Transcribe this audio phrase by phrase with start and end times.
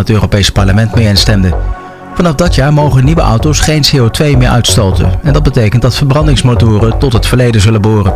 [0.00, 1.54] het Europese parlement mee instemde.
[2.14, 5.10] Vanaf dat jaar mogen nieuwe auto's geen CO2 meer uitstoten.
[5.22, 8.14] En dat betekent dat verbrandingsmotoren tot het verleden zullen boren.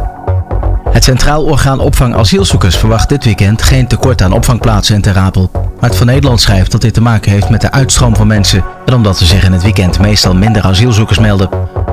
[0.91, 5.51] Het Centraal Orgaan Opvang Asielzoekers verwacht dit weekend geen tekort aan opvangplaatsen in Ter Apel.
[5.81, 8.95] het van Nederland schrijft dat dit te maken heeft met de uitstroom van mensen en
[8.95, 11.49] omdat er zich in het weekend meestal minder asielzoekers melden.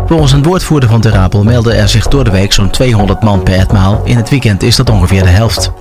[0.06, 3.44] Volgens een woordvoerder van Ter Apel melden er zich door de week zo'n 200 man
[3.44, 4.02] per etmaal.
[4.04, 5.72] In het weekend is dat ongeveer de helft.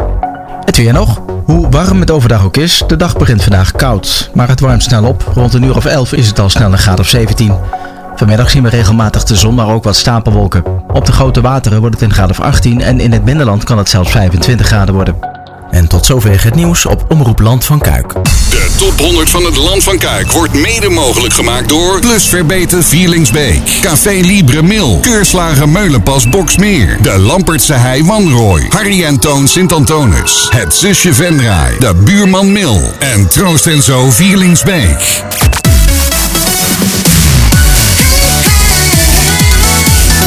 [0.70, 1.20] Het weer nog.
[1.44, 4.30] Hoe warm het overdag ook is, de dag begint vandaag koud.
[4.34, 5.30] Maar het warmt snel op.
[5.34, 7.54] Rond een uur of 11 is het al snel een graad of 17.
[8.14, 10.64] Vanmiddag zien we regelmatig de zon, maar ook wat stapelwolken.
[10.92, 13.78] Op de grote wateren wordt het een graad of 18 en in het binnenland kan
[13.78, 15.29] het zelfs 25 graden worden.
[15.70, 18.12] En tot zover het nieuws op Omroep Land van Kuik.
[18.50, 22.84] De top 100 van het Land van Kuik wordt mede mogelijk gemaakt door Plus Verbeten
[22.84, 30.48] Vierlingsbeek, Café Libre Mil, Keurslager Meulenpas Boksmeer, de Lampertse Hei Wanrooy, Harry en Toon Sint-Antonis,
[30.50, 35.22] het Zusje Venraai, de Buurman Mil en Troost en Zo Vierlingsbeek.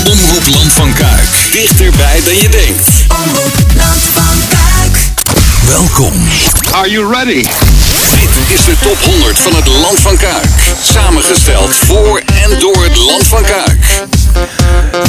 [0.03, 1.51] Omroep Land van Kuik.
[1.51, 3.05] Dichterbij dan je denkt.
[3.07, 4.32] Omroep Land van Kuik.
[5.67, 6.13] Welkom.
[6.71, 7.43] Are you ready?
[8.37, 10.75] Dit is de top 100 van het Land van Kuik.
[10.81, 14.05] Samengesteld voor en door het Land van Kuik.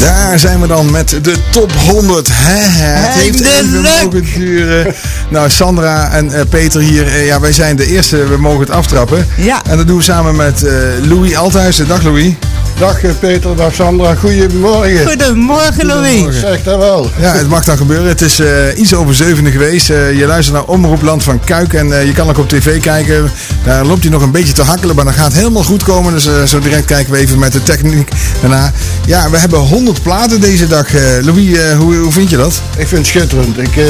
[0.00, 2.28] Daar zijn we dan met de top 100.
[2.32, 3.06] Hè, hè.
[3.06, 4.94] Het heeft even mogen duren.
[5.28, 8.26] Nou, Sandra en eh, Peter hier, eh, ja, wij zijn de eerste.
[8.26, 9.28] We mogen het aftrappen.
[9.36, 9.62] Ja.
[9.68, 11.88] En dat doen we samen met eh, Louis Althuizen.
[11.88, 12.32] Dag Louis.
[12.78, 15.06] Dag eh, Peter, dag Sandra, goedemorgen.
[15.06, 16.38] Goedemorgen, Louis.
[16.40, 17.10] Zeg dat wel.
[17.20, 18.08] Ja, het mag dan gebeuren.
[18.08, 19.90] Het is eh, iets over zevende geweest.
[19.90, 21.72] Eh, je luistert naar Omroep Land van Kuik.
[21.72, 23.30] En eh, je kan ook op tv kijken.
[23.64, 24.96] Daar loopt hij nog een beetje te hakkelen.
[24.96, 26.12] Maar dat gaat helemaal goed komen.
[26.12, 28.08] Dus eh, zo direct kijken we even met de techniek
[28.40, 28.72] daarna.
[29.06, 30.94] Ja, we hebben 100 platen deze dag.
[30.94, 32.60] Eh, Louis, eh, hoe, hoe vind je dat?
[32.76, 33.58] Ik vind het schitterend.
[33.58, 33.84] Ik, eh,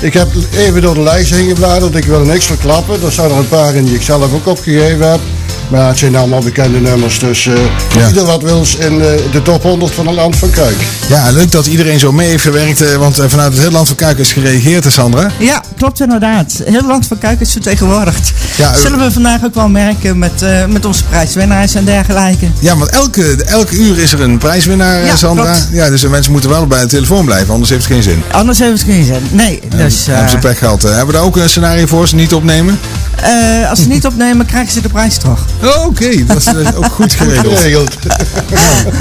[0.00, 1.94] ik heb even door de lijst heen gebladerd.
[1.94, 3.02] Ik wil er niks verklappen.
[3.02, 5.20] Er staan er een paar in die ik zelf ook opgegeven heb.
[5.68, 7.18] Maar het zijn allemaal bekende nummers.
[7.18, 7.54] Dus eh
[7.98, 8.08] Ja.
[8.08, 10.76] ieder wat wils in eh, de top 100 van het land van Kuik.
[11.08, 12.80] Ja, leuk dat iedereen zo mee heeft gewerkt.
[12.82, 15.30] eh, want eh, vanuit het hele land van Kuik is gereageerd, hè, Sandra.
[15.38, 16.60] Ja, klopt inderdaad.
[16.64, 18.32] Heel land van Kuik is vertegenwoordigd.
[18.56, 22.46] Ja, eh, Zullen we vandaag ook wel merken met, eh, met onze prijswinnaars en dergelijke.
[22.58, 25.44] Ja, want elke, elke uur is er een prijswinnaar, eh, Ja, Sandra.
[25.44, 25.68] klopt.
[25.72, 28.22] Ja, dus de mensen moeten wel bij de telefoon blijven, anders heeft het geen zin.
[28.32, 29.22] Anders heeft het geen zin.
[29.30, 30.84] Nee, dus Hebben ze eh, pech gehad.
[30.84, 30.88] eh.
[30.90, 32.78] hebben we daar ook een scenario voor, ze niet opnemen?
[33.22, 35.44] Eh, als ze niet opnemen, krijgen ze de prijs terug.
[35.62, 37.58] Oh, Oké, dat is eh, ook goed geregeld.
[37.58, 37.96] Geregeld.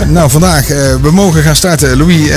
[0.07, 1.97] Nou, vandaag, eh, we mogen gaan starten.
[1.97, 2.29] Louis,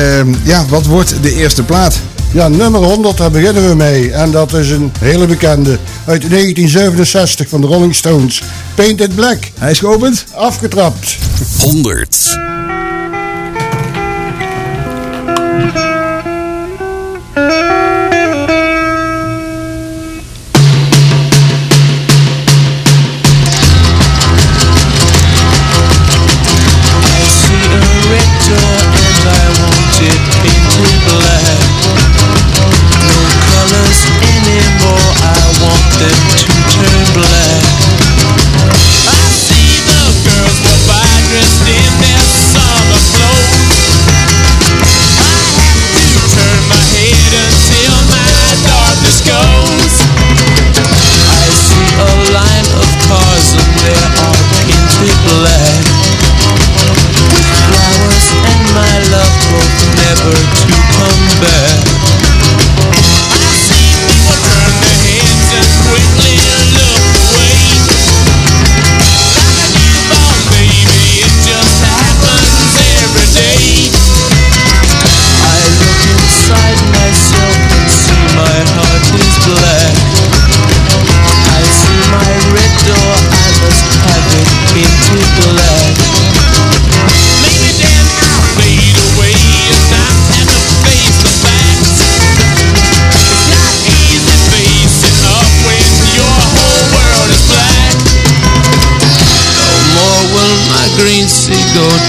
[0.42, 1.98] ja, wat wordt de eerste plaat?
[2.32, 4.12] Ja, nummer 100, daar beginnen we mee.
[4.12, 8.42] En dat is een hele bekende uit 1967 van de Rolling Stones.
[8.74, 9.38] Painted Black.
[9.58, 10.24] Hij is geopend?
[10.34, 11.16] Afgetrapt.
[11.60, 12.36] 100.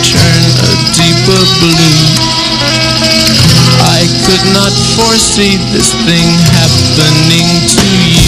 [0.05, 2.01] Turn a deeper blue.
[3.83, 8.26] I could not foresee this thing happening to you.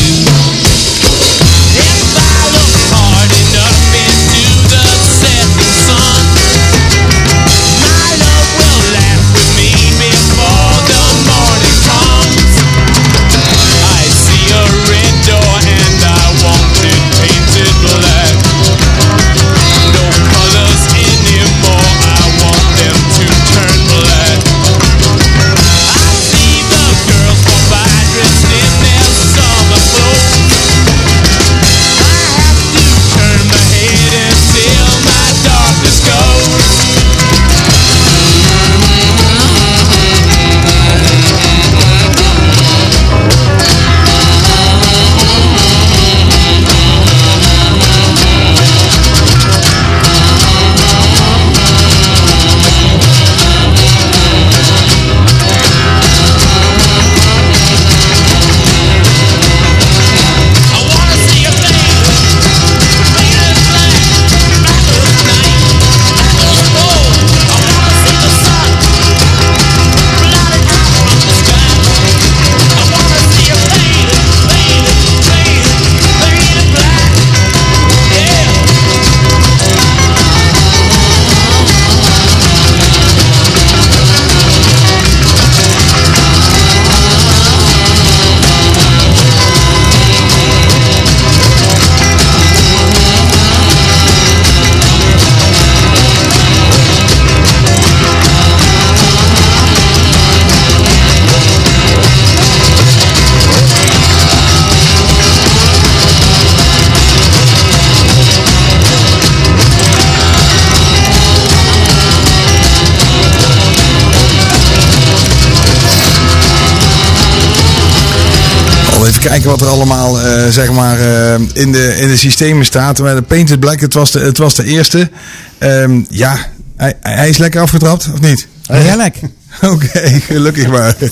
[119.41, 122.99] Kijken wat er allemaal eh, zeg maar, eh, in, de, in de systemen staat.
[122.99, 125.09] Maar de Painted Black, het was de, het was de eerste.
[125.57, 126.37] Ehm, ja,
[126.75, 128.47] hij, hij is lekker afgetrapt, of niet?
[128.71, 129.15] Heerlijk.
[129.73, 130.95] Oké, gelukkig maar.
[130.97, 131.09] De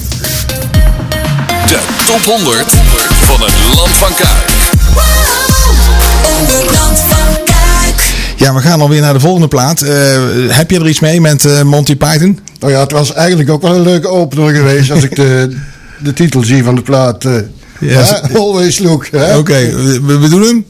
[2.05, 2.65] top 100
[3.09, 4.49] van het Land van Kuik.
[6.39, 8.13] Omroep Land van Kuik.
[8.35, 9.81] Ja, we gaan alweer naar de volgende plaat.
[9.81, 9.93] Eh,
[10.47, 12.39] heb je er iets mee met eh, Monty Python?
[12.59, 15.57] Nou ja, het was eigenlijk ook wel een leuke opener geweest als ik de,
[15.99, 17.25] de titel zie van de plaat.
[17.79, 18.21] Ja.
[18.33, 19.07] Always Look.
[19.11, 19.37] hè?
[19.37, 19.71] Oké,
[20.03, 20.65] we, we doen hem.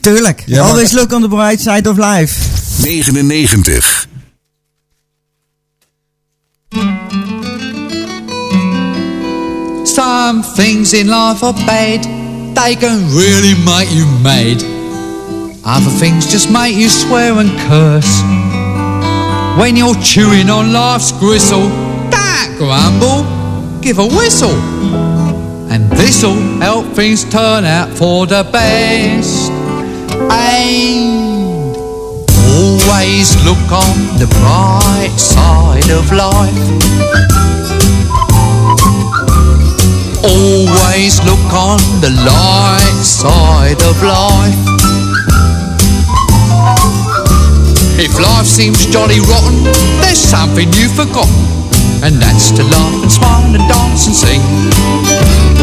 [0.00, 0.42] Tuurlijk.
[0.46, 2.34] Ja, Always look on the bright side of life.
[2.82, 4.06] 99.
[9.84, 12.02] Some things in life are bad,
[12.56, 14.62] they can really make you mad.
[15.64, 18.22] Other things just make you swear and curse.
[19.58, 21.68] When you're chewing on life's gristle,
[22.10, 23.22] don't grumble,
[23.80, 24.56] give a whistle.
[25.74, 29.50] And this'll help things turn out for the best.
[30.30, 31.74] And
[32.54, 36.54] always look on the bright side of life.
[40.22, 44.54] Always look on the light side of life.
[47.98, 49.64] If life seems jolly rotten,
[49.98, 51.63] there's something you've forgotten,
[52.04, 54.42] and that's to laugh and smile and dance and sing.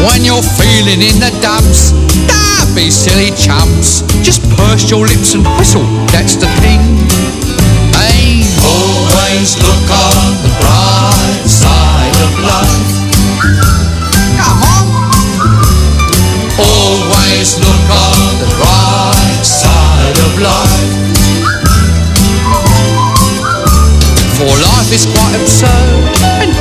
[0.06, 1.92] When you're feeling in the dumps,
[2.26, 4.02] don't be silly chumps.
[4.26, 6.80] Just purse your lips and whistle, that's the thing.
[7.94, 12.90] Hey, always look on the bright side of life.
[14.38, 14.86] Come on.
[16.58, 20.90] Always look on the bright side of life.
[24.36, 26.11] For life is quite absurd,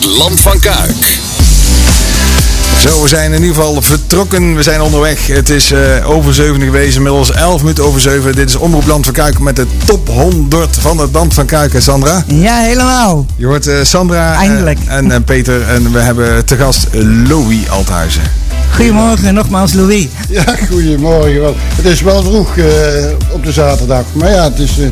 [0.00, 1.18] het Land van Kuik.
[2.80, 4.56] Zo, we zijn in ieder geval vertrokken.
[4.56, 5.26] We zijn onderweg.
[5.26, 6.96] Het is eh, over 7 geweest.
[6.96, 8.34] Inmiddels 11 minuten over 7.
[8.34, 11.72] Dit is Omroep Land van Kuik met de top 100 van het Land van Kuik.
[11.72, 12.24] hè, Sandra?
[12.26, 13.26] Ja, helemaal.
[13.36, 14.78] Je hoort eh, Sandra eh, Eindelijk.
[14.86, 15.62] en eh, Peter.
[15.68, 16.86] En we hebben te gast
[17.28, 18.22] Louis Althuizen.
[18.74, 20.06] Goedemorgen, nogmaals Louis.
[20.28, 21.40] Ja, goedemorgen.
[21.40, 22.64] Wel, Het is wel vroeg eh,
[23.30, 24.04] op de zaterdag.
[24.12, 24.86] Maar ja, het is eh,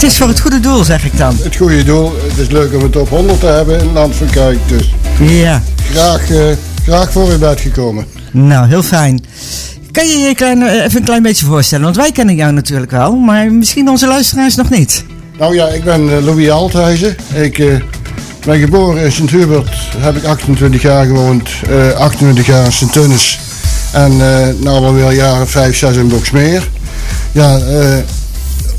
[0.00, 1.36] Het is voor het goede doel, zeg ik dan.
[1.42, 2.12] het goede doel.
[2.28, 4.58] Het is leuk om een top 100 te hebben in Land van Kuik.
[4.68, 6.42] Dus Ja, graag, eh,
[6.84, 8.04] graag voor u bent gekomen.
[8.32, 9.24] nou, heel fijn.
[9.90, 11.84] Kan je je klein, eh, even een klein beetje voorstellen?
[11.84, 15.04] Want wij kennen jou natuurlijk wel, maar misschien onze luisteraars nog niet.
[15.38, 17.16] Nou ja, ik ben eh, Louis Althuizen.
[17.34, 17.56] Ik
[18.46, 19.70] ben geboren in Sint-Hubert.
[19.98, 21.48] Heb ik 28 jaar gewoond.
[21.68, 23.38] eh 28 jaar in Sint-Tunis.
[23.92, 26.68] En eh nou alweer jaren 5, 6 in Boksmeer.
[27.32, 27.96] Ja, eh,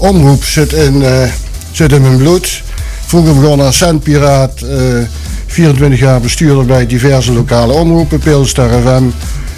[0.01, 1.23] omroep zit in, eh,
[1.71, 2.63] zit in mijn bloed.
[3.05, 4.61] Vroeger begonnen als zendpiraat.
[4.61, 4.77] eh
[5.47, 8.19] 24 jaar bestuurder bij diverse lokale omroepen.
[8.19, 9.03] Pilstar FM,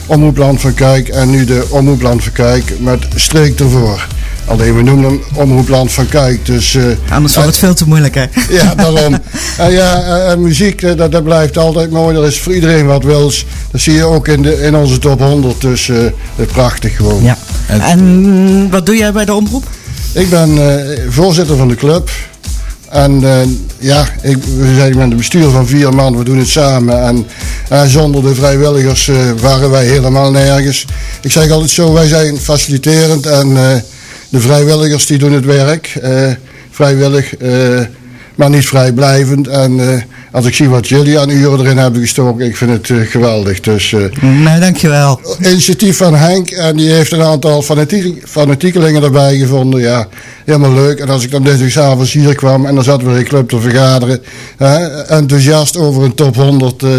[0.06, 4.08] Omroep Land van Kijk en nu de Omroep Land van Kijk met streek ervoor.
[4.46, 6.46] Alleen we noemen hem Omroepland van Kuik.
[6.46, 8.26] Dus, eh, Anders wordt het veel te moeilijk, hè?
[8.60, 9.18] ja, daarom.
[9.58, 12.16] En ja, eh, en muziek, eh, dat, dat blijft altijd mooi.
[12.16, 13.46] Dat is voor iedereen wat wils.
[13.72, 15.62] Dat zie je ook in, de, in onze top 100.
[15.62, 15.98] Dus eh,
[16.52, 17.24] prachtig gewoon.
[17.24, 17.38] Ja.
[17.68, 19.66] En wat doe jij bij de omroep?
[20.14, 22.10] Ik ben eh, voorzitter van de club.
[22.90, 23.48] En eh,
[23.80, 27.04] ja, ik, we zijn met een bestuur van vier man, we doen het samen.
[27.04, 27.26] En
[27.70, 30.86] eh, zonder de vrijwilligers waren wij helemaal nergens.
[31.22, 33.54] Ik zeg altijd zo, wij zijn faciliterend en
[34.30, 36.00] de vrijwilligers die doen het werk.
[36.72, 37.34] vrijwillig,
[38.36, 39.48] maar niet vrijblijvend.
[39.48, 43.08] En als ik zie wat jullie aan uren erin hebben gestoken, ik vind het eh,
[43.12, 43.60] geweldig.
[43.60, 45.20] Dus eh, Nee, dankjewel.
[45.42, 49.82] initiatief van Henk en die heeft een aantal fanatiek, fanatiekelingen erbij gevonden.
[49.82, 50.08] Ja,
[50.46, 51.00] helemaal leuk.
[51.00, 53.60] En als ik dan dinsdagavond hier kwam en dan zaten we in de club te
[53.60, 54.22] vergaderen,
[54.58, 56.90] hè, enthousiast over een top 100, eh,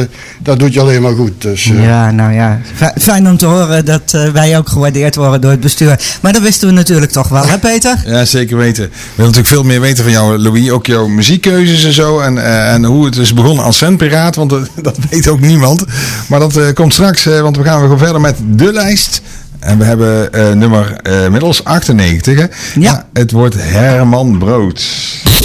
[0.42, 1.32] dat doet je alleen maar goed.
[1.38, 2.60] Dus, eh, Ja, nou ja.
[2.98, 6.00] Fijn om te horen dat eh, wij ook gewaardeerd worden door het bestuur.
[6.20, 8.02] Maar dat wisten we natuurlijk toch wel, hè Peter?
[8.06, 8.82] Ja, zeker weten.
[8.84, 10.70] We willen natuurlijk veel meer weten van jou, Louis.
[10.70, 12.20] Ook jouw muziekkeuzes en zo.
[12.20, 14.34] En, eh, en hoe het is begonnen als centpiraat.
[14.34, 15.84] Want dat, dat weet ook niemand.
[16.28, 17.24] Maar dat eh, komt straks.
[17.24, 19.22] want we gaan weer verder met de lijst.
[19.64, 22.38] En we hebben eh, nummer eh, middels 98.
[22.38, 22.46] Hè?
[22.80, 23.06] Ja.
[23.12, 24.84] Het wordt Herman Brood.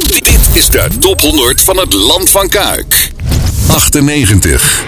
[0.07, 3.11] Dit is de top 100 van het Land van Kuik.
[3.67, 4.85] 98.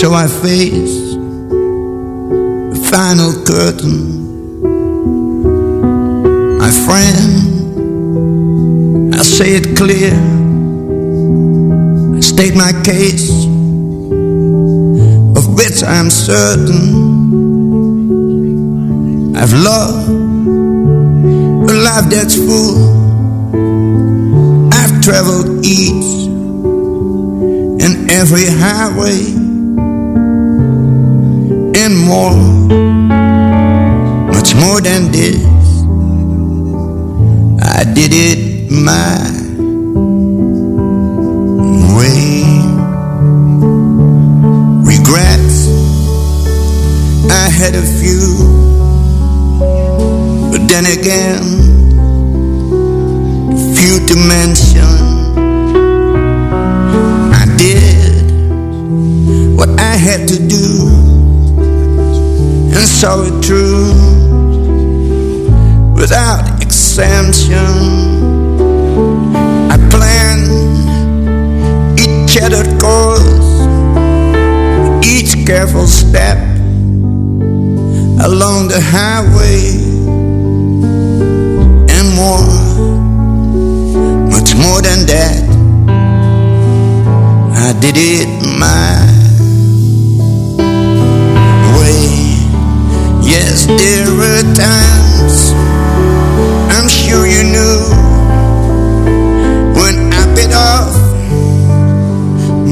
[0.00, 1.14] So I face
[2.72, 3.98] the final curtain.
[6.56, 7.28] My friend,
[9.14, 10.14] I say it clear,
[12.16, 13.28] I state my case,
[15.36, 16.96] of which I'm certain.
[19.36, 20.08] I've loved
[21.68, 22.88] a life that's full.
[24.72, 26.26] I've traveled each
[27.84, 29.39] and every highway
[32.10, 32.34] more,
[34.34, 35.38] much more than this.
[37.62, 39.14] I did it my
[41.96, 42.42] way.
[44.90, 45.68] Regrets,
[47.30, 48.26] I had a few,
[50.50, 51.44] but then again,
[53.76, 54.90] few to mention.
[57.40, 58.32] I did
[59.56, 60.89] what I had to do
[63.02, 63.94] it
[65.94, 67.56] without exemption.
[69.70, 70.50] I planned
[71.98, 73.56] each charted course,
[75.02, 76.36] each careful step
[78.22, 79.80] along the highway
[81.88, 82.44] and more
[84.28, 85.42] much more than that.
[87.56, 89.09] I did it my
[93.40, 95.52] Yes, there were times
[96.76, 97.78] I'm sure you knew
[99.80, 100.92] when I bit off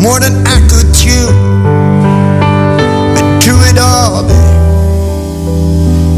[0.05, 1.27] more than I could chew.
[3.15, 4.25] But through it all,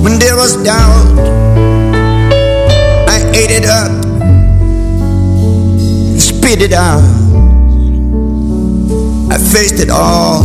[0.03, 1.07] when there was doubt,
[3.09, 4.01] I ate it up
[6.19, 7.05] spit it out.
[9.31, 10.43] I faced it all,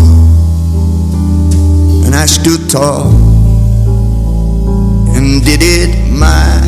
[2.05, 3.25] and I stood tall and
[5.45, 6.59] did it my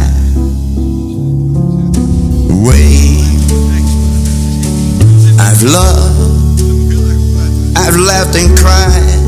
[2.64, 3.26] way.
[5.40, 6.62] I've loved,
[7.76, 9.20] I've laughed and cried,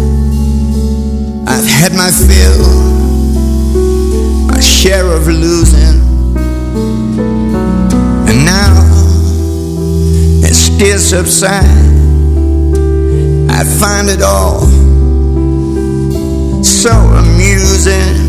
[1.48, 2.68] I've had my fill,
[4.46, 6.00] my share of losing,
[8.30, 8.76] and now
[10.48, 11.88] it still subside.
[13.50, 14.68] I find it all
[16.64, 18.29] so amusing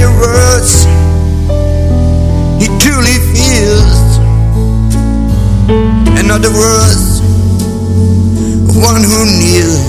[0.00, 0.84] the words
[2.60, 4.18] he truly feels.
[6.18, 7.20] In other words,
[8.74, 9.88] one who kneels.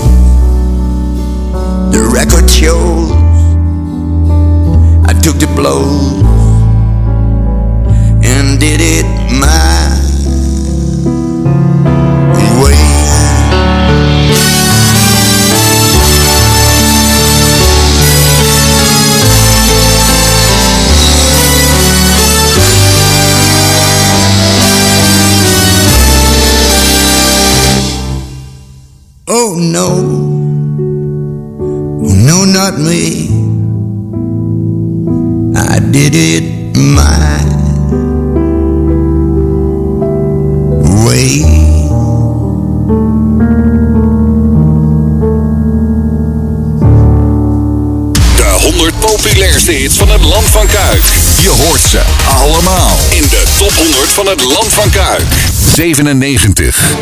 [1.94, 3.10] The record shows
[5.08, 6.22] I took the blows
[8.22, 9.06] and did it
[9.40, 10.01] my
[54.32, 55.26] het Land van Kuik.
[55.74, 56.96] 97.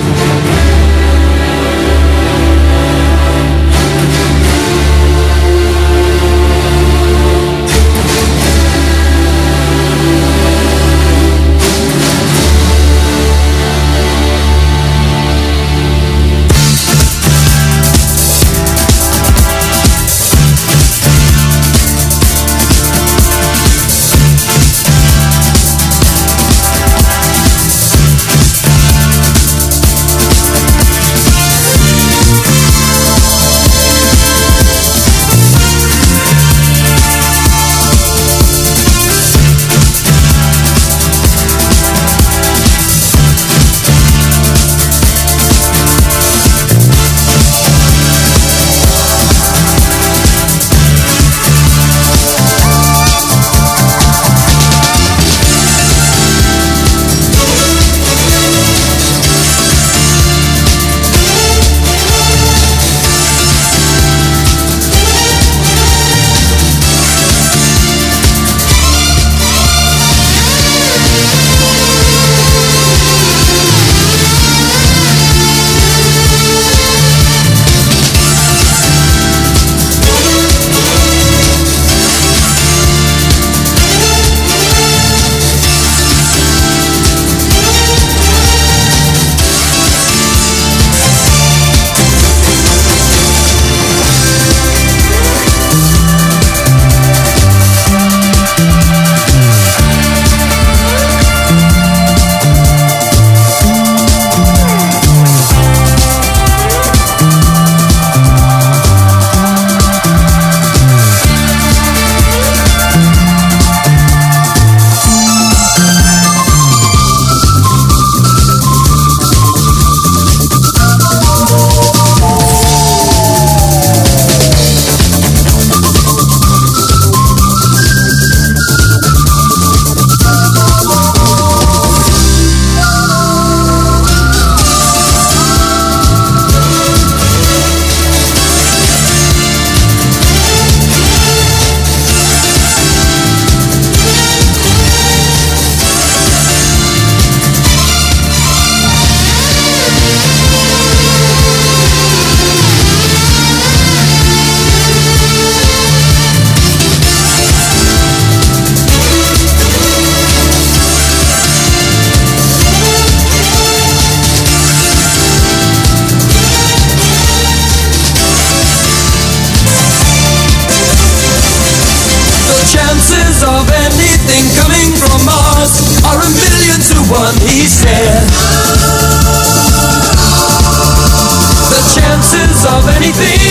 [182.88, 183.49] anything.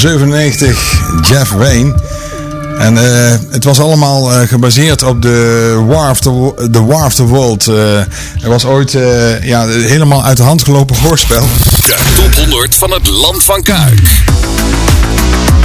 [0.00, 1.94] 97, Jeff Wayne.
[2.78, 7.14] En eh, het was allemaal eh, gebaseerd op de War of the, the, War of
[7.14, 7.66] the World.
[7.66, 7.96] Eh,
[8.42, 11.40] er was ooit eh, ja, helemaal uit de hand gelopen hoorspel.
[11.40, 14.00] De top 100 van het Land van Kuik.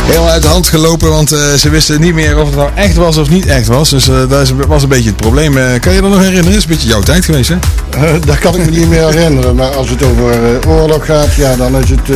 [0.06, 2.96] Helemaal uit de hand gelopen, want eh, ze wisten niet meer of het nou echt
[2.96, 3.90] was of niet echt was.
[3.90, 5.58] Dus eh, dat was een beetje het probleem.
[5.58, 6.52] Eh, kan je dat nog herinneren?
[6.52, 7.56] Het is een beetje jouw tijd geweest, hè?
[7.90, 9.56] Eh, dat kan ik me niet meer herinneren.
[9.56, 12.10] Maar als het over eh, oorlog gaat, ja, dan is het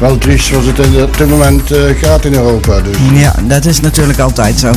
[0.00, 2.80] wel triest zoals het in, op dit moment eh, gaat in Europa.
[2.80, 4.70] Dus, Ja, dat is natuurlijk altijd zo.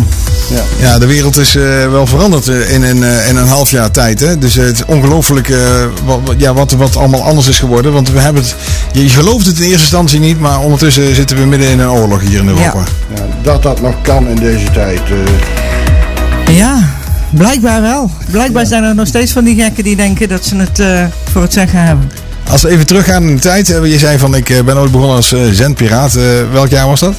[0.49, 0.61] ja.
[0.79, 3.91] Ja, de wereld is eh, wel veranderd eh, in, een, eh, in een half jaar
[3.91, 4.19] tijd.
[4.19, 4.37] Hè?
[4.37, 5.53] Dus het is ongelooflijk
[6.05, 7.93] wat, wat- ja, wat, wat allemaal anders is geworden.
[7.93, 8.55] Want we hebben het,
[8.91, 12.21] je, gelooft het in eerste instantie niet, maar ondertussen zitten we midden in een oorlog
[12.21, 12.83] hier in Europa.
[13.15, 15.01] Ja, dat dat nog kan in deze tijd.
[16.47, 16.55] eh.
[16.55, 16.89] Ja,
[17.29, 18.09] blijkbaar wel.
[18.31, 21.41] Blijkbaar zijn er nog steeds van die gekken die denken dat ze het eh, voor
[21.41, 22.11] het zeggen hebben.
[22.49, 23.69] Als we even teruggaan in de tijd.
[23.69, 26.17] eh, Je zei van ik eh, ben ooit begonnen als eh, zendpiraat.
[26.51, 27.13] Welk jaar was dat?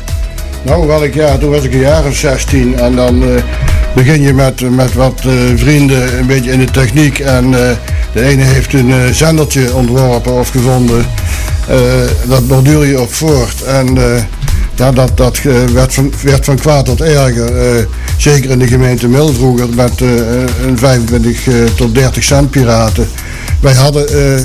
[0.63, 1.39] Nou, welk jaar?
[1.39, 3.23] Toen was ik een jaar of 16 en dan
[3.95, 5.21] begin je met, met wat
[5.57, 7.19] vrienden een beetje in de techniek.
[7.19, 7.51] En
[8.13, 11.05] de ene heeft een zendertje ontworpen of gevonden.
[12.25, 13.63] Dat borduur je op voort.
[13.63, 13.99] En
[14.75, 15.39] ja, dat, dat
[15.73, 17.87] werd, van, werd van kwaad tot erger.
[18.21, 20.01] Zeker in de gemeente Mil vroeger met
[20.67, 23.09] een 25 eh, tot 30 cent piraten.
[23.61, 24.45] Wij hadden, eh, eh,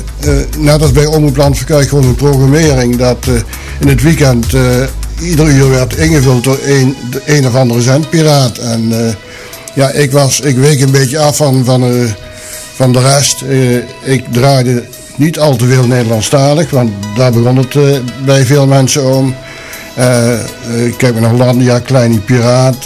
[0.57, 3.33] net als bij Omroep Land van Kuik, gewoon een programmering dat eh,
[3.79, 4.45] in het weekend
[5.21, 8.57] ieder uur werd ingevuld door een, een of andere zendpiraat.
[8.57, 8.93] En
[9.73, 12.07] ja, ik, was, ik week een beetje af van, van,
[12.75, 13.43] van de rest.
[14.03, 14.83] Ik draaide
[15.15, 17.75] niet al te veel Nederlandstalig, want daar begon het
[18.25, 19.35] bij veel mensen om.
[19.95, 20.39] Eh,
[20.97, 22.77] kijk maar naar Hollandia, Kleine Piraat.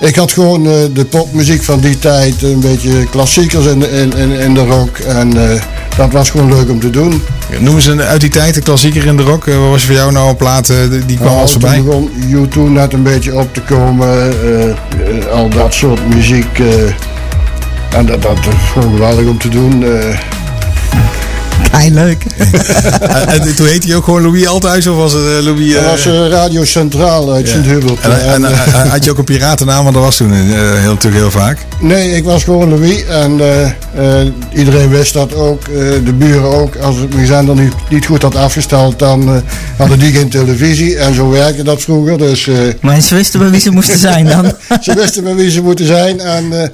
[0.00, 4.12] Ik had gewoon eh, de popmuziek van die tijd, een beetje klassiekers in, de- in,
[4.16, 4.98] in, in de rock.
[4.98, 5.60] En eh,
[5.96, 7.22] dat was gewoon leuk om te doen.
[7.58, 9.46] Noemen ze een- uit die tijd de klassieker in de rock.
[9.46, 10.66] Eh, wat was voor jou nou een plaat
[11.06, 11.82] die kwam Nou, als toen voorbij?
[11.82, 14.34] begon U2 net een beetje op te komen,
[15.32, 16.58] al dat soort muziek.
[17.90, 19.84] en dat, dat is gewoon geweldig om te doen.
[21.90, 22.22] Leuk.
[23.00, 25.72] En, en toen heette hij ook gewoon Louis Althuis of was het eh, Louis...
[25.74, 28.00] dat eh, was eh, Radio Centraal uit Sint-Hubert.
[28.00, 28.42] en,
[28.88, 30.38] had je ook een piratennaam, want dat was toen eh,
[30.80, 31.58] heel, natuurlijk heel vaak.
[31.80, 35.62] Nee, ik was gewoon Louis en eh, eh, iedereen wist dat ook.
[35.62, 35.74] eh,
[36.04, 36.76] de buren ook.
[36.76, 39.36] Als ik mijn zender niet, niet goed had afgesteld, dan eh,
[39.76, 40.96] hadden die geen televisie.
[40.98, 42.18] En zo werkte dat vroeger.
[42.18, 44.52] Dus eh, Maar ze wisten bij wie ze moesten zijn dan.
[44.84, 46.20] ze wisten bij wie ze moeten zijn.
[46.20, 46.68] En eh,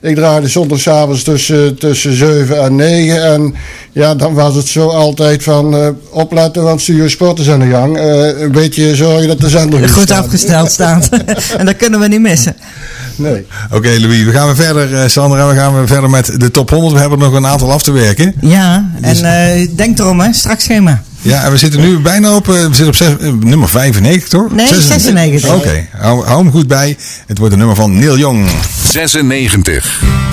[0.00, 3.24] ik draaide zondagavonds tussen, tussen 7 en 9.
[3.32, 3.54] En
[3.92, 7.68] ja, dan was het zo altijd van eh, opletten, want Studio Sport is aan de
[7.70, 7.96] gang.
[7.96, 10.24] Eh, een beetje zorgen dat de zender goed, Goed staat.
[10.24, 11.08] afgesteld staat.
[11.58, 12.56] en dat kunnen we niet missen.
[13.16, 13.46] Nee.
[13.72, 16.70] Oké Louis, we gaan weer verder eh, Sandra, we gaan weer verder met de top
[16.70, 16.92] 100.
[16.92, 18.34] We hebben er nog een aantal af te werken.
[18.40, 21.02] Ja, en eh, denk erom hè, straks schema.
[21.26, 24.28] Ja, en we zitten nu bijna op, eh, we zitten op zes, eh, nummer 95
[24.28, 24.50] toch?
[24.50, 25.54] Nee, 96.
[25.54, 26.96] Oké, hou, hou hem goed bij.
[27.26, 28.48] Het wordt een nummer van Neil Young.
[28.88, 30.25] 96.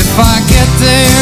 [0.00, 1.17] If I get there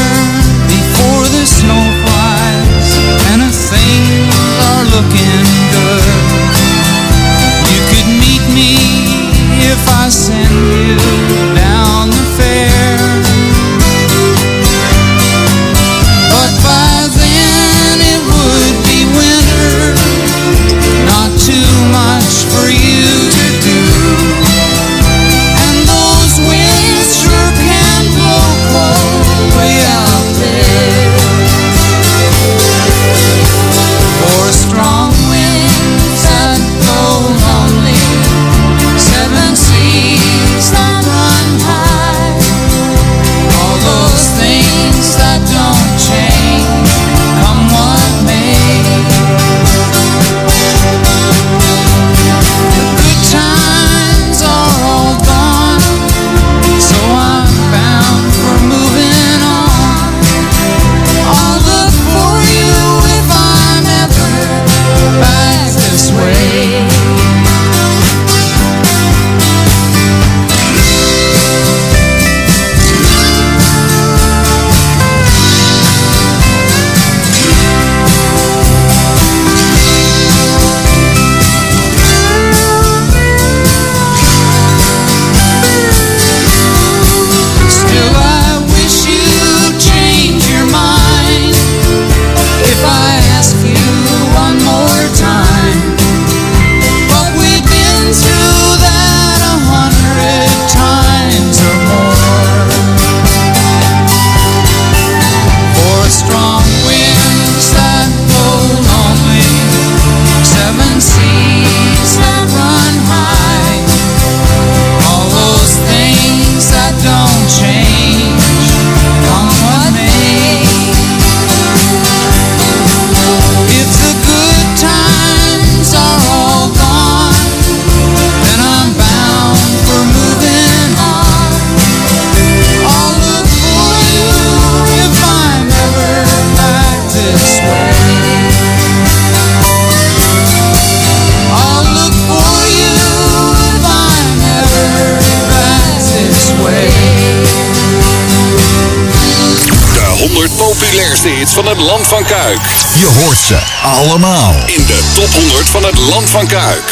[151.57, 152.61] van het Land van Kuik.
[153.03, 156.89] Je hoort ze allemaal in de top 100 van het Land van Kuik.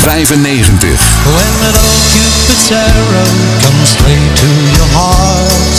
[0.00, 0.88] 95.
[1.36, 5.74] When that old Cupid's arrow comes straight to your heart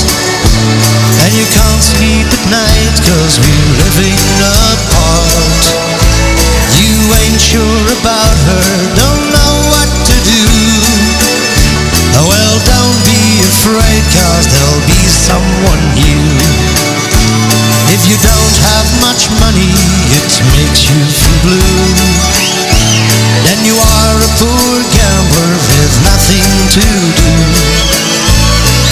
[1.23, 4.23] And you can't sleep at night cause we're living
[4.71, 5.63] apart
[6.79, 8.67] You ain't sure about her,
[9.03, 10.43] don't know what to do
[12.19, 16.52] Oh, Well, don't be afraid cause there'll be someone new
[18.03, 19.71] If you don't have much money,
[20.11, 22.43] it makes you feel blue
[23.47, 26.43] then you are a poor gambler with nothing
[26.75, 27.31] to do.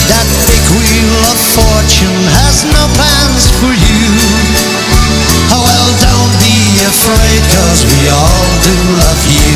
[0.08, 4.08] That big wheel of fortune has no plans for you.
[5.52, 9.51] Oh well, don't be afraid, cause we all do love you.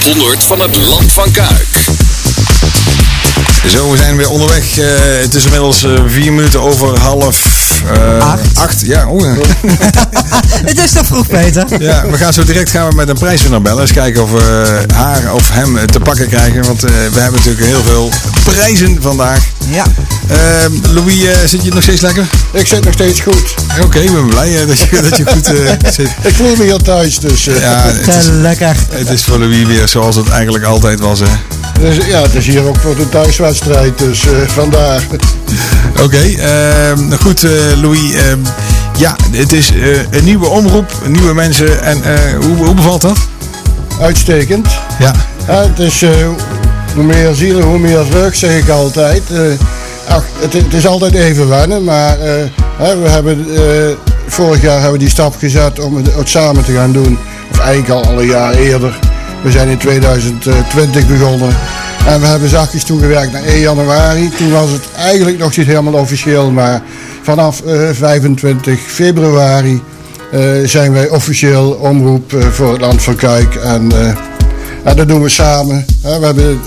[0.00, 1.68] Top 100 van het Land van Kuik.
[3.68, 4.78] Zo, we zijn weer onderweg.
[4.78, 4.86] Eh,
[5.20, 8.80] het is inmiddels eh, vier minuten over half eh, Acht.
[8.80, 9.34] Ja, oh, ja.
[10.70, 11.82] Het is toch vroeg, Peter?
[11.82, 13.80] ja, we gaan zo direct gaan we met een prijswinnaar bellen.
[13.80, 16.64] Eens kijken of we haar of hem te pakken krijgen.
[16.64, 18.10] Want eh, we hebben natuurlijk heel veel
[18.52, 19.44] prijzen vandaag.
[19.70, 19.84] Ja.
[20.28, 22.24] Ehm, Louis, eh, zit je nog steeds lekker?
[22.52, 23.54] Ik zit nog steeds goed.
[23.82, 26.10] Oké, ik ben blij eh, dat, je, dat je goed eh, zit.
[26.22, 27.44] Ik voel me heel thuis, dus...
[27.44, 28.76] Ja, het is, lekker.
[28.90, 31.20] het is voor Louis weer zoals het eigenlijk altijd was.
[31.20, 31.26] Hè.
[31.80, 35.02] dus, ja, het is hier ook voor de thuiswedstrijd, dus eh, vandaar.
[36.04, 38.12] Oké, ehm, nou goed eh, Louis.
[38.12, 38.38] ehm,
[39.00, 41.82] ja, het is eh, een nieuwe omroep, nieuwe mensen.
[41.82, 43.18] En eh, hoe, hoe bevalt dat?
[44.00, 44.66] Uitstekend.
[44.98, 45.12] Ja.
[45.46, 46.10] Ja, het is, eh,
[46.94, 49.22] hoe meer zielen, hoe meer leuk, zeg ik altijd.
[49.30, 49.40] Eh,
[50.08, 52.44] ach, het, is altijd even wennen, maar eh,
[53.02, 56.92] we hebben, eh, vorig jaar hebben we die stap gezet om het, samen te gaan
[56.92, 57.18] doen.
[57.50, 58.98] Of eigenlijk al, een jaar eerder.
[59.42, 61.56] We zijn in 2020 begonnen.
[62.06, 64.30] En we hebben zachtjes toegewerkt naar 1 januari.
[64.36, 66.82] Toen was het eigenlijk nog niet helemaal officieel, maar
[67.22, 69.82] vanaf eh, 25 februari
[70.64, 73.54] zijn wij officieel omroep voor het Land van Kuik.
[73.54, 73.92] En,
[74.84, 75.84] en dat doen we samen.
[76.02, 76.60] we hebben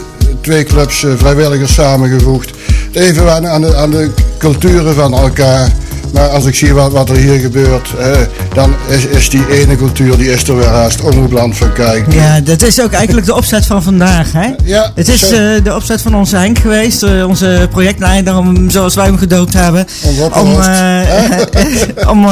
[0.43, 2.51] twee clubs eh, vrijwilligers samengevoegd.
[2.91, 5.71] Even wennen aan de, aan de culturen van elkaar.
[6.13, 8.11] Maar als ik zie wat, wat er hier gebeurt, eh,
[8.53, 12.13] dan is, is die ene cultuur die is er weer haast omroepland van Kuik.
[12.13, 14.31] Ja, dat is ook eigenlijk de opzet van vandaag.
[14.31, 14.51] Hè?
[14.63, 19.05] Ja, Het is eh, de opzet van onze Henk geweest, onze projectleider, om, zoals wij
[19.05, 19.87] hem gedoopt hebben.
[20.33, 20.49] Om,
[22.07, 22.25] om,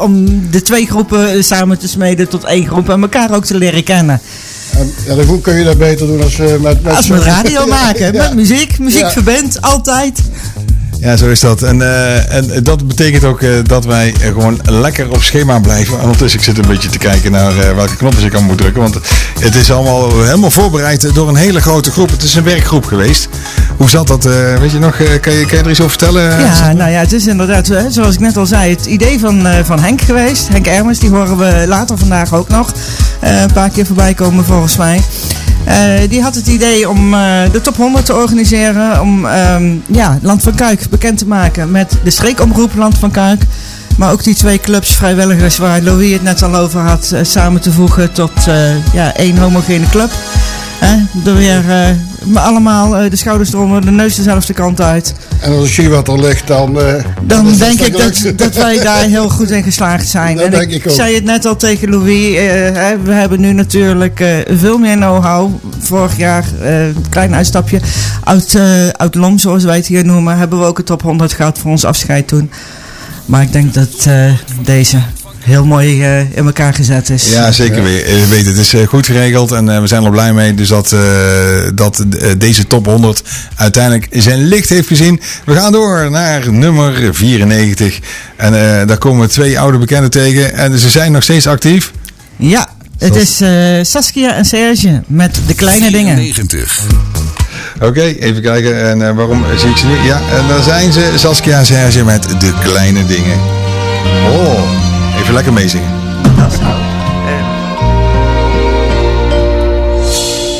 [0.06, 3.84] om de twee groepen samen te smeden tot één groep en elkaar ook te leren
[3.84, 4.20] kennen.
[4.76, 7.66] En, ja, hoe kun je dat beter doen als eh, met, met Als we radio
[7.80, 8.78] maken, met muziek.
[8.78, 10.20] Muziek verbindt, altijd.
[11.00, 11.62] Ja, zo is dat.
[11.62, 16.00] En, eh, en dat betekent ook eh, dat wij gewoon lekker op schema blijven.
[16.00, 18.82] Ondertussen, ik zit een beetje te kijken naar eh, welke knopjes ik aan moet drukken.
[18.82, 18.98] Want
[19.40, 22.10] het is allemaal helemaal voorbereid door een hele grote groep.
[22.10, 23.28] Het is een werkgroep geweest.
[23.76, 24.24] Hoe zat dat?
[24.60, 24.96] weet je nog?
[24.96, 26.40] kan, je, kan je er iets over vertellen?
[26.40, 29.80] Ja, nou ja, het is inderdaad, zoals ik net al zei, het idee van, van
[29.80, 30.48] Henk geweest.
[30.48, 32.72] Henk Ermers, die horen we later vandaag ook nog
[33.20, 35.00] een paar keer voorbij komen volgens mij.
[35.64, 37.20] Eh, die had het idee om eh,
[37.52, 39.00] de top 100 te organiseren.
[39.00, 43.42] Om ehm, ja, Land van Kuik bekend te maken met de streekomroep Land van Kuik.
[43.96, 47.60] Maar ook die twee clubs vrijwilligers waar Louis het net al over had, eh, samen
[47.60, 48.32] te voegen tot
[48.92, 50.10] ja, één homogene club.
[51.12, 55.14] Door weer eh, allemaal eh, de schouders eronder, de neus dezelfde kant uit.
[55.40, 56.80] En als ik zie wat er ligt, dan...
[56.80, 60.36] eh, Dan denk ik dat, dat wij daar heel goed in geslaagd zijn.
[60.36, 60.94] Dat en denk ik ook.
[60.94, 62.34] zei het net al tegen Louis.
[63.02, 65.50] we hebben nu natuurlijk veel meer know-how.
[65.78, 67.80] Vorig jaar, een klein uitstapje.
[68.24, 68.58] Uit,
[68.96, 71.70] uit Lom, zoals wij het hier noemen, hebben we ook het top 100 gehad voor
[71.70, 72.50] ons afscheid toen.
[73.26, 74.08] Maar ik denk dat
[74.62, 74.98] deze
[75.48, 77.32] heel mooi eh, in elkaar gezet is.
[77.32, 78.04] Ja, zeker weer.
[78.06, 80.54] Eh, weet, het is eh, goed geregeld en eh, we zijn er blij mee.
[80.54, 81.00] Dus dat, eh,
[81.74, 82.04] dat
[82.38, 83.22] deze top 100
[83.54, 85.20] uiteindelijk zijn licht heeft gezien.
[85.44, 87.98] We gaan door naar nummer 94.
[88.36, 90.54] En eh, daar komen we twee oude bekenden tegen.
[90.54, 91.92] En ze zijn nog steeds actief.
[92.36, 92.68] Ja,
[92.98, 93.50] het is eh,
[93.82, 96.16] Saskia en Serge met de kleine dingen.
[96.16, 96.80] 94.
[97.80, 98.82] Oké, even kijken.
[98.88, 99.94] En eh, waarom zie ik ze nu?
[100.06, 101.12] Ja, en daar zijn ze.
[101.16, 103.38] Saskia en Serge met de kleine dingen.
[104.32, 104.60] Oh,
[105.20, 105.90] even lekker meezingen.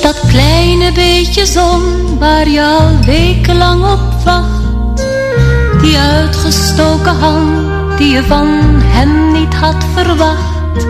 [0.03, 1.83] Dat kleine beetje zon
[2.19, 5.07] waar je al wekenlang op wacht.
[5.81, 8.49] Die uitgestoken hand die je van
[8.85, 10.87] hem niet had verwacht.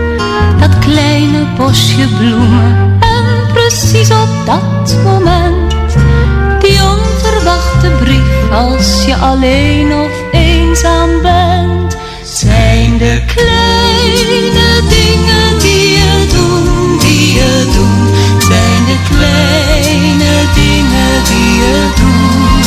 [0.59, 5.77] Dat kleine bosje bloemen en precies op dat moment.
[6.61, 11.78] Die onverwachte brief als je alleen of eenzaam bent.
[12.39, 18.09] Zijn de kleine dingen die je doen, die je doen.
[18.41, 22.67] Zijn de kleine dingen die je doet.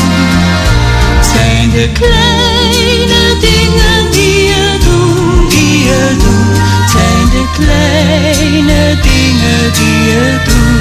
[1.33, 6.57] Zijn de kleine dingen die je doet, die je doet.
[6.91, 10.71] Zijn de kleine dingen die je doet.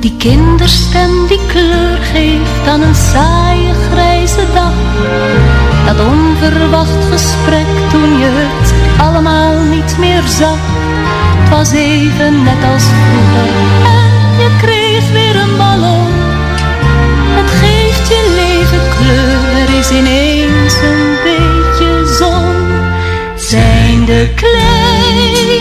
[0.00, 4.72] Die kinderstem die kleur geeft aan een saaie grijze dag.
[5.96, 10.58] Dat onverwacht gesprek toen je het allemaal niet meer zag.
[11.38, 13.50] Het was even net als vroeger
[13.84, 16.12] en je kreeg weer een ballon.
[17.38, 22.54] Het geeft je leven kleur, er is ineens een beetje zon.
[23.36, 25.59] Zijn de kleine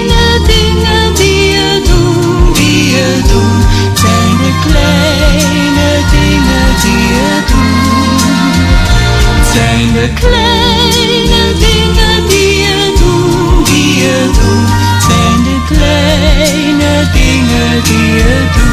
[9.99, 14.69] de kleine dingen die je doet, die je doet.
[15.07, 18.69] Zijn de kleine dingen die je doet.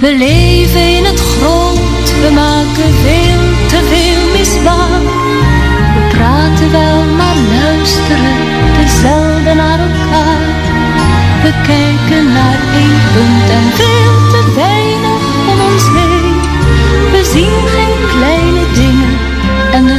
[0.00, 5.00] We leven in het groot, we maken veel te veel misbaar.
[5.94, 8.38] We praten wel, maar luisteren
[8.76, 10.46] te zelden naar elkaar.
[11.42, 16.36] We kijken naar één punt en veel te weinig om ons heen.
[17.12, 17.87] We zien geen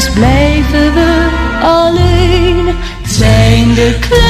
[0.08, 1.28] blijven we
[1.62, 2.76] alleen.
[3.08, 4.29] Zijn de kleine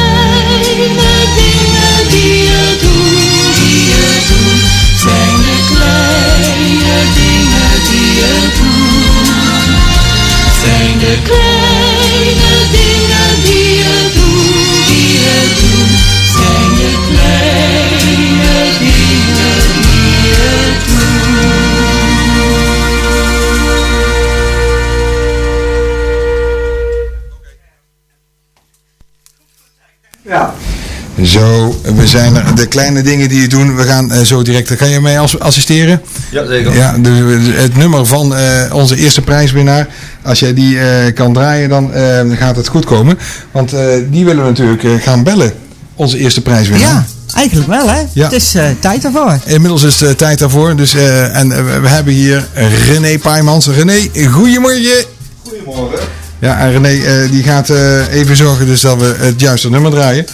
[31.23, 32.55] Zo, we zijn er.
[32.55, 34.75] De kleine dingen die je doen, we gaan eh, zo direct.
[34.75, 36.01] Kan je mij als assisteren?
[36.31, 36.73] Ja, zeker.
[36.75, 39.87] Ja, de, de- het nummer van eh, onze eerste prijswinnaar.
[40.23, 41.91] Als jij die eh, kan draaien, dan
[42.37, 43.19] gaat het goed komen.
[43.51, 45.51] Want eh, die willen we natuurlijk gaan bellen.
[45.95, 46.89] Onze eerste prijswinnaar.
[46.89, 47.05] Ja,
[47.35, 48.01] eigenlijk wel hè.
[48.13, 48.23] Ja.
[48.23, 49.37] Het is eh, tijd daarvoor.
[49.45, 50.75] Inmiddels is het tijd daarvoor.
[50.75, 51.49] Dus, eh, en
[51.81, 52.47] we- hebben hier
[52.87, 53.67] René Paaimans.
[53.67, 53.99] René,
[54.31, 55.05] goedemorgen.
[55.47, 55.99] Goedemorgen.
[56.39, 59.91] Ja, en René eh, die gaat eh, even zorgen dus dat we het juiste nummer
[59.91, 60.25] draaien.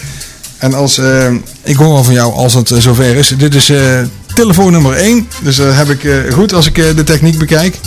[0.58, 1.26] En als, eh,
[1.62, 3.28] ik hoor al van jou als het eh, zover is.
[3.38, 4.00] Dit is eh,
[4.34, 5.28] telefoonnummer 1.
[5.42, 7.78] Dus dat heb ik eh, goed als ik eh, de techniek bekijk.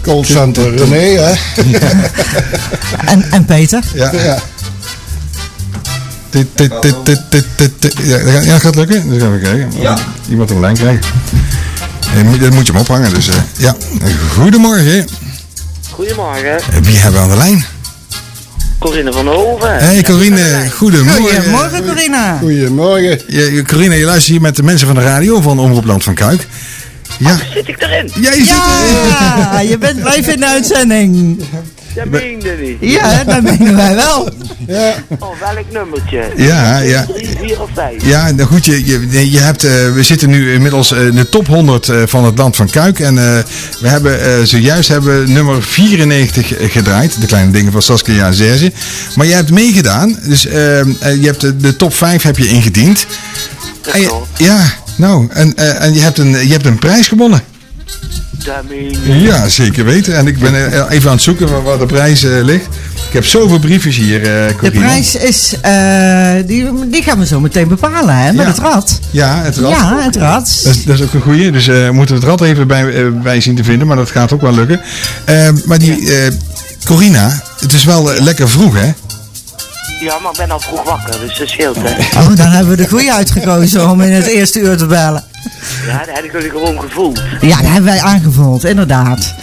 [0.00, 1.32] Callcenter René, hè?
[3.12, 3.82] En, en Peter.
[3.94, 4.12] Ja.
[4.12, 4.38] Ja.
[6.30, 7.94] Dit, dit, dit, dit, dit, dit, dit.
[8.02, 9.08] Ja, dat gaat, ja, dat gaat lukken.
[9.08, 9.68] Dus gaan we kijken.
[9.80, 9.98] Ja.
[10.28, 11.00] Iemand een lijn krijgen.
[12.24, 13.14] Moet- Dat moet je hem ophangen.
[13.14, 13.76] Dus eh, ja,
[14.34, 15.06] goedemorgen.
[15.92, 17.64] Goedemorgen, Wie hebben we aan de lijn?
[18.80, 19.76] Corinne van Hoven.
[19.78, 21.22] Hey Corine, goedemorgen.
[21.34, 22.38] Goedemorgen Corina.
[22.38, 23.20] Goedemorgen.
[23.26, 26.04] Je, je- Corine, je luistert hier met de mensen van de radio van Omroep Land
[26.04, 26.46] van Kuik.
[27.18, 28.10] Ja, Zit ik erin?
[28.20, 29.08] jij zit erin.
[29.52, 31.40] Ja, je bent live in de uitzending.
[31.94, 32.76] Dat meende niet.
[32.80, 34.28] Ja, dat menen wij wel.
[34.66, 34.94] Ja.
[35.18, 36.22] Oh, welk nummertje?
[36.36, 37.06] Ja, ja.
[37.14, 38.04] 3, 4 of 5?
[38.04, 41.14] Ja, nou goed, je, je, nee, je hebt, eh, we zitten nu inmiddels eh, in
[41.14, 42.98] de top 100 eh, van het land van Kuik.
[43.00, 43.38] En eh,
[43.80, 47.20] we hebben eh, zojuist hebben we nummer 94 gedraaid.
[47.20, 48.72] De kleine dingen van Saskia en Serge.
[49.14, 50.18] Maar je hebt meegedaan.
[50.22, 53.06] Dus je hebt de, de top 5 heb je ingediend.
[53.92, 57.42] En je- ja, nou, en, eh, en je, hebt een, je hebt een prijs gewonnen.
[59.04, 60.16] Ja, zeker weten.
[60.16, 62.66] En ik ben eh, even aan het zoeken waar- de prijs eh, ligt.
[63.08, 67.40] Ik heb zoveel briefjes hier, eh De prijs is, eh, die, die gaan we zo
[67.40, 68.50] meteen bepalen hè, met Ja.
[68.50, 68.98] het rad.
[69.10, 69.70] Ja, het rad.
[69.70, 70.60] Ja, het rad.
[70.64, 71.50] Dat is, dat is ook een goeie.
[71.52, 73.86] Dus eh, we moeten het rad even bij, bij zien te vinden.
[73.86, 74.80] Maar dat gaat ook wel lukken.
[75.64, 76.32] Maar die eh,
[76.84, 78.90] Corina, het is wel lekker vroeg hè?
[80.00, 82.20] Ja, maar ik ben al vroeg wakker, dus dat scheelt hè.
[82.20, 85.24] Oh, dan hebben we de goede uitgekozen om in het eerste uur te bellen.
[85.86, 87.22] Ja, dat heb ik jullie gewoon gevoeld.
[87.40, 89.34] Ja, dat hebben wij aangevuld, inderdaad.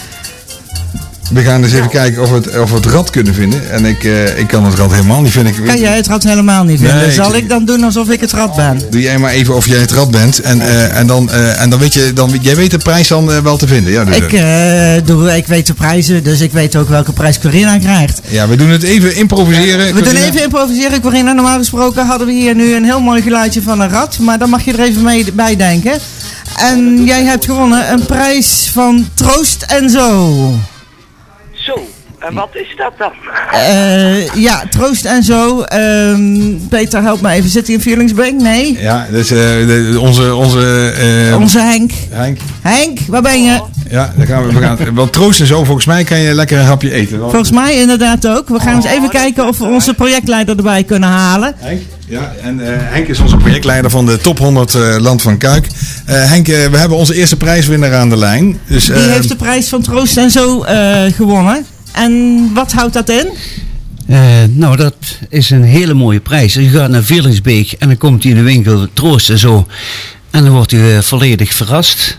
[1.34, 3.72] We gaan eens even kijken of we het, of we het rad kunnen vinden.
[3.72, 5.54] En ik, eh, ik kan het rad helemaal niet vinden.
[5.54, 6.98] Ik, Kan jij het rad helemaal niet vinden?
[6.98, 8.82] Nee, Zal ik- ik dan doen alsof ik het rad ben?
[8.90, 10.40] Doe jij maar even of jij het rad bent.
[10.42, 13.44] En, eh, en, dan, eh, en dan weet je, dan, jij weet de prijs dan
[13.44, 13.92] wel te vinden.
[13.94, 17.78] Ja, dus, Ik, doe, ik weet de prijzen, dus ik weet ook welke prijs Corina
[17.78, 18.22] krijgt.
[18.28, 19.94] ja, we doen het even improviseren.
[19.96, 21.32] We doen even improviseren, Corina.
[21.32, 24.18] Normaal gesproken hadden we hier nu een heel mooi geluidje van een rat.
[24.20, 25.94] Maar dan mag je er even mee bij denken.
[26.58, 30.60] En jij hebt gewonnen een prijs van Troost en Zo.
[31.68, 31.76] Zo,
[32.20, 33.12] en wat is dat dan?
[33.52, 35.62] Eh, ja, Troost en Zo.
[35.62, 37.50] Ehm, Peter, help me even.
[37.50, 38.42] Zit hij in Feelingsbank?
[38.42, 38.78] Nee.
[38.80, 40.92] Ja, dus eh, de- onze, onze,
[41.30, 41.92] eh, Onze Henk.
[42.10, 42.38] Henk.
[42.62, 43.62] Henk, waar ben je?
[43.90, 46.60] Ja, dan gaan we, we gaan, want troost en zo, volgens mij kan je lekker
[46.60, 47.20] een hapje eten.
[47.20, 48.48] Dan- Volgens mij inderdaad ook.
[48.50, 51.54] We gaan eens even kijken of we onze projectleider erbij kunnen halen.
[51.58, 51.82] Henk?
[52.08, 55.68] Ja, en eh, Henk is onze projectleider van de top 100 eh, Land van Kuik.
[56.06, 58.60] Eh, Henk, we hebben onze eerste prijswinnaar aan de lijn.
[58.68, 61.66] Dus, Die eh, heeft de prijs van Troost en Zo eh, gewonnen.
[61.98, 63.28] En wat houdt dat in?
[64.08, 64.20] Eh,
[64.50, 64.96] nou, dat
[65.30, 66.54] is een hele mooie prijs.
[66.54, 69.68] Je gaat naar Vierlingsbeek en dan komt hij in de winkel troost en zo.
[70.32, 72.18] En dan wordt u eh, volledig verrast.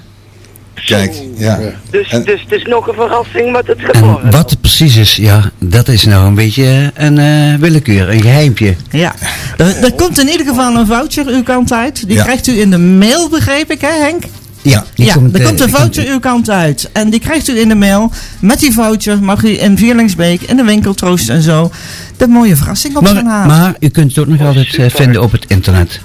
[0.86, 1.58] Kijk, ja.
[1.90, 4.30] Dus, dus het is nog een verrassing met het En geworden.
[4.30, 8.74] wat het precies is, ja, dat is nou een beetje een eh, willekeur, een geheimpje.
[8.90, 9.14] Ja,
[9.56, 12.06] er, er komt in ieder geval een voucher uw kant uit.
[12.08, 12.22] Die Ja.
[12.22, 14.22] krijgt u in de mail, begreep ik, hè Henk?
[14.68, 16.90] Ja, die ja, komt, er eh, komt een voucher uw kant uit.
[16.92, 18.12] En die krijgt u in de mail.
[18.40, 21.70] Met die voucher mag u in Vierlingsbeek, in de winkel Troost en zo,
[22.16, 23.46] de mooie verrassing op gaan Maar, halen.
[23.46, 26.00] maar u kunt het ook nog altijd eh, vinden op het internet.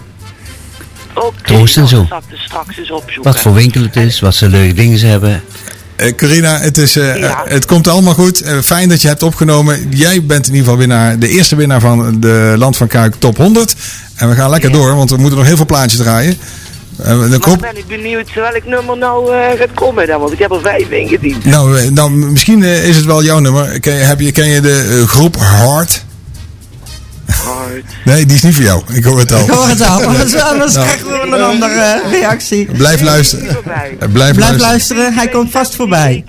[1.14, 2.08] Oké, Troost en zo.
[2.34, 3.32] straks eens opzoeken.
[3.32, 5.42] Wat voor winkel het is, wat ze leuke dingen ze hebben.
[5.96, 6.96] Eh, Corina, het, is,
[7.46, 8.44] het komt allemaal goed.
[8.64, 9.90] Fijn dat je hebt opgenomen.
[9.90, 13.38] Jij bent in ieder geval winnaar, de eerste winnaar van de Land van Kuik Top
[13.38, 13.76] 100.
[14.16, 16.38] En we gaan lekker door, want we moeten nog heel veel plaatjes draaien.
[16.98, 20.52] Eh, dan ben ik benieuwd welk nummer nou eh, gaat komen dan, want ik heb
[20.52, 21.46] er vijf ingediend.
[21.46, 23.80] nou, eh, nou, misschien is het wel jouw nummer.
[23.80, 26.04] Ken je, heb je, ken je de groep Hard?
[27.26, 27.86] Hard.
[28.06, 28.82] Nee, die is niet voor jou.
[28.92, 29.44] Ik hoor het al.
[29.44, 32.66] Ik hoor het al, anders, anders Nou, krijgen we een andere reactie.
[32.66, 33.58] Blijf luisteren.
[33.64, 34.60] Blijf, Blijf luisteren.
[34.60, 36.24] luisteren, hij komt vast voorbij.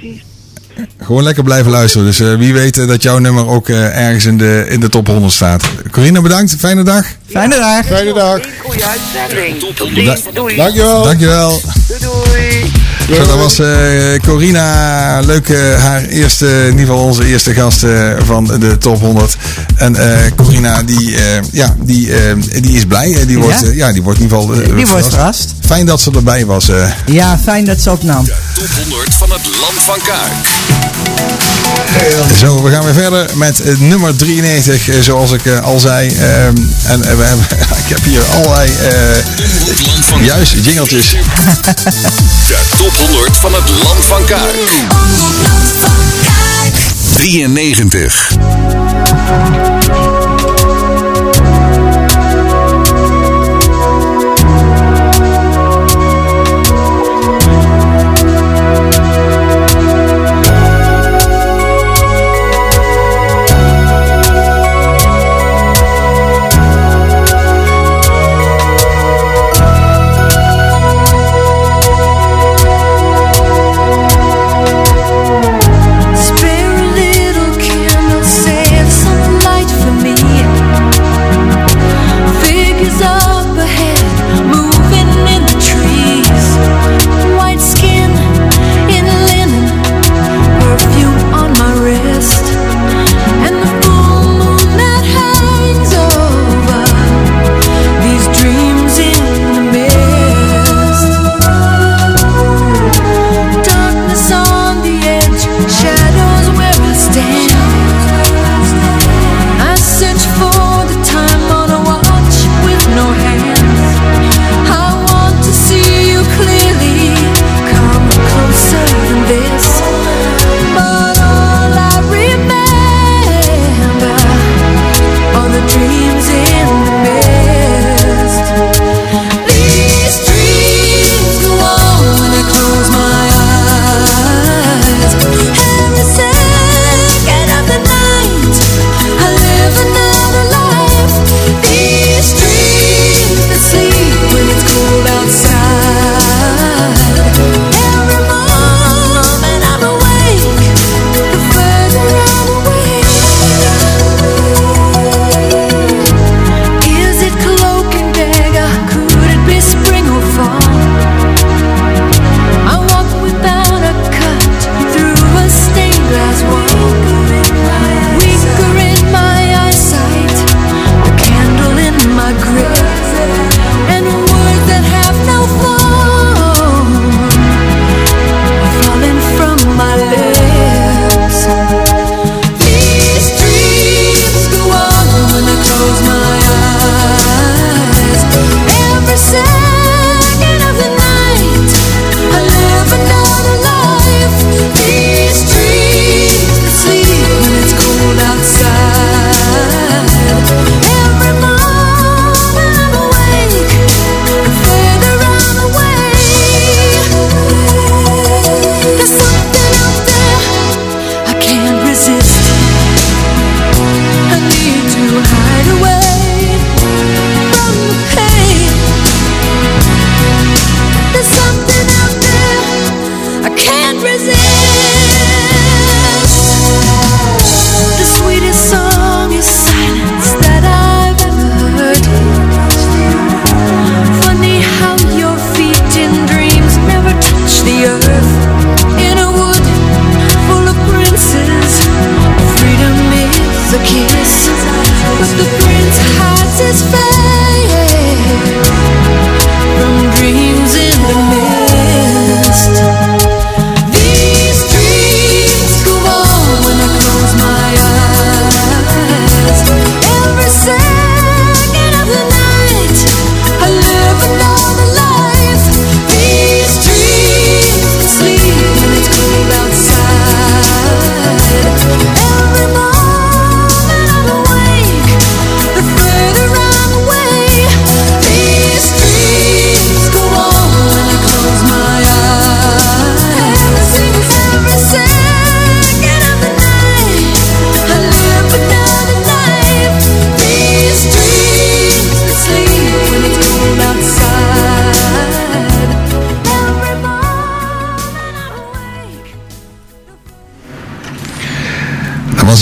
[1.03, 2.07] Gewoon lekker blijven luisteren.
[2.07, 4.89] Dus eh, wie weet eh, dat jouw nummer ook eh, ergens in de, in de
[4.89, 5.63] top 100 staat.
[5.91, 6.55] Corina, bedankt.
[6.59, 7.05] Fijne dag.
[7.31, 7.87] Fijne dag.
[7.87, 8.41] Fijne dag.
[8.65, 9.75] Goeie uitzending.
[9.77, 10.21] Tot Da- ziens.
[10.35, 10.57] Doei.
[10.57, 11.03] Dankjewel.
[11.03, 11.61] Dankjewel.
[11.89, 12.01] Doei.
[12.01, 12.73] doei.
[13.17, 13.69] Zo, dat was eh,
[14.27, 15.21] Corina.
[15.21, 19.37] Leuk, eh, haar eerste, in ieder geval onze eerste gast eh, van de top 100.
[19.77, 21.23] En eh, Corina, die, eh,
[21.53, 22.11] ja, die,
[22.61, 23.17] die is blij.
[23.27, 23.71] Die wordt, Ja?
[23.73, 25.55] ja, die wordt in ieder geval Die wordt verrast.
[25.67, 26.69] Fijn dat ze erbij was.
[26.69, 26.91] Eh.
[27.07, 28.25] Ja, fijn dat ze opnam.
[28.25, 30.33] De top 100 van het Land van Kuik.
[32.39, 36.09] Zo, we gaan weer verder met eh, nummer 93, eh, zoals ik al zei.
[36.09, 36.57] Ehm,
[36.87, 37.47] en we hebben,
[37.85, 38.71] ik heb hier allerlei...
[39.87, 41.11] Land juist, jingeltjes.
[42.49, 44.85] De top 100 van het Land van Kuik.
[47.13, 48.84] 93.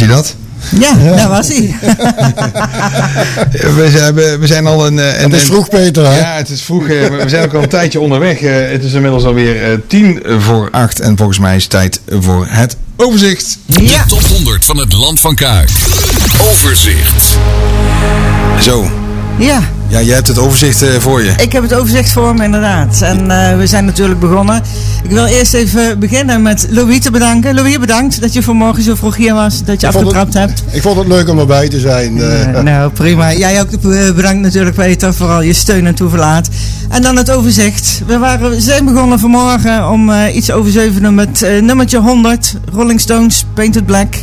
[0.07, 0.35] dat?
[0.71, 1.75] Ja, dat was hij.
[3.77, 4.99] we, zijn, we, zijn al eh, een...
[4.99, 6.07] het is vroeg, Peter.
[6.07, 6.19] Hè?
[6.19, 6.89] Ja, het is vroeg.
[6.89, 8.41] Eh, we zijn ook al een tijdje onderweg.
[8.41, 11.01] Eh, het is inmiddels alweer tien voor acht.
[11.01, 13.59] En volgens mij is het tijd voor het overzicht.
[13.67, 14.03] Ja.
[14.03, 15.71] De top 100 van het Land van Kuik.
[16.51, 17.37] Overzicht.
[18.61, 18.91] Zo.
[19.39, 19.61] Ja.
[19.89, 21.35] Ja, jij hebt het overzicht voor je.
[21.37, 23.03] Ik heb het overzicht voor me, inderdaad.
[23.03, 23.27] En
[23.59, 24.63] we zijn natuurlijk begonnen
[25.13, 27.55] ik wil eerst even beginnen met Louis te bedanken.
[27.55, 29.65] Louis, bedankt dat je vanmorgen zo vroeg hier was.
[29.65, 30.65] Dat je Ik vond het- afgetrapt hebt.
[30.75, 32.19] Ik vond het leuk om erbij te zijn.
[32.21, 32.57] eh.
[32.57, 33.33] Eh, nou, prima.
[33.35, 36.49] Jij ook eh, bedankt natuurlijk, Peter, voor al je steun en toeverlaat.
[36.89, 38.03] En dan het overzicht.
[38.07, 43.87] We waren, zijn begonnen vanmorgen om iets over zevenen met nummertje 100, Rolling Stones, Painted
[43.87, 44.15] Black.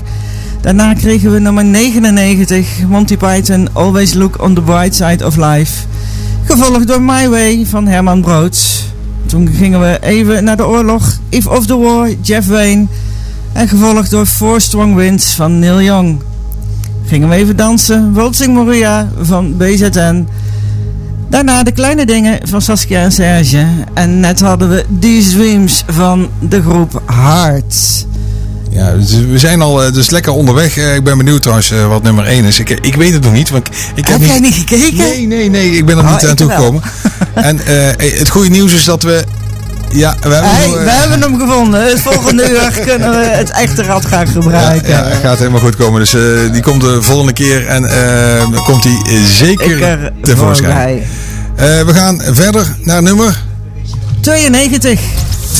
[0.61, 5.71] Daarna kregen we nummer 99, Monty Python, Always Look on the Bright Side of Life.
[6.43, 8.57] Gevolgd door My Way van Herman Brood.
[9.25, 12.85] Toen gingen we even naar de oorlog, Eve of the War, Jeff Wayne.
[13.53, 16.21] En gevolgd door Four Strong Winds van Neil Young.
[17.05, 18.13] Gingen we even dansen.
[18.13, 20.27] Waltzing Maria van BZN.
[21.29, 23.65] Daarna de kleine dingen van Saskia en Serge.
[23.93, 28.07] En net hadden we These Dreams van de groep Heart.
[28.69, 30.77] Ja, dus we zijn al eh, dus lekker onderweg.
[30.77, 32.59] Eh, ik ben benieuwd trouwens eh, wat nummer 1 is.
[32.59, 33.49] Ik, ik weet het nog niet.
[33.49, 34.97] Want ik, ik Heb jij niet gekeken?
[34.97, 35.71] Nee, nee, nee.
[35.71, 36.35] Ik ben er Oh, niet aan wel.
[36.35, 36.81] toegekomen.
[37.33, 37.59] en
[37.97, 39.23] het goede nieuws is dat we...
[39.91, 41.83] Ja, we hebben, Hey, eh, we hebben hem gevonden.
[41.83, 44.89] Het volgende uur kunnen we het echte rad gaan gebruiken.
[44.89, 45.99] Ja, het gaat helemaal goed komen.
[45.99, 46.11] Dus
[46.51, 47.81] die komt de volgende keer en
[48.51, 49.01] dan komt die
[49.37, 51.01] zeker er tevoorschijn.
[51.55, 53.43] we gaan verder naar nummer.
[54.21, 54.99] 92.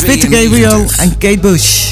[0.05, 1.88] Peter Gabriel en Kate Bush.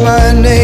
[0.00, 0.63] My name,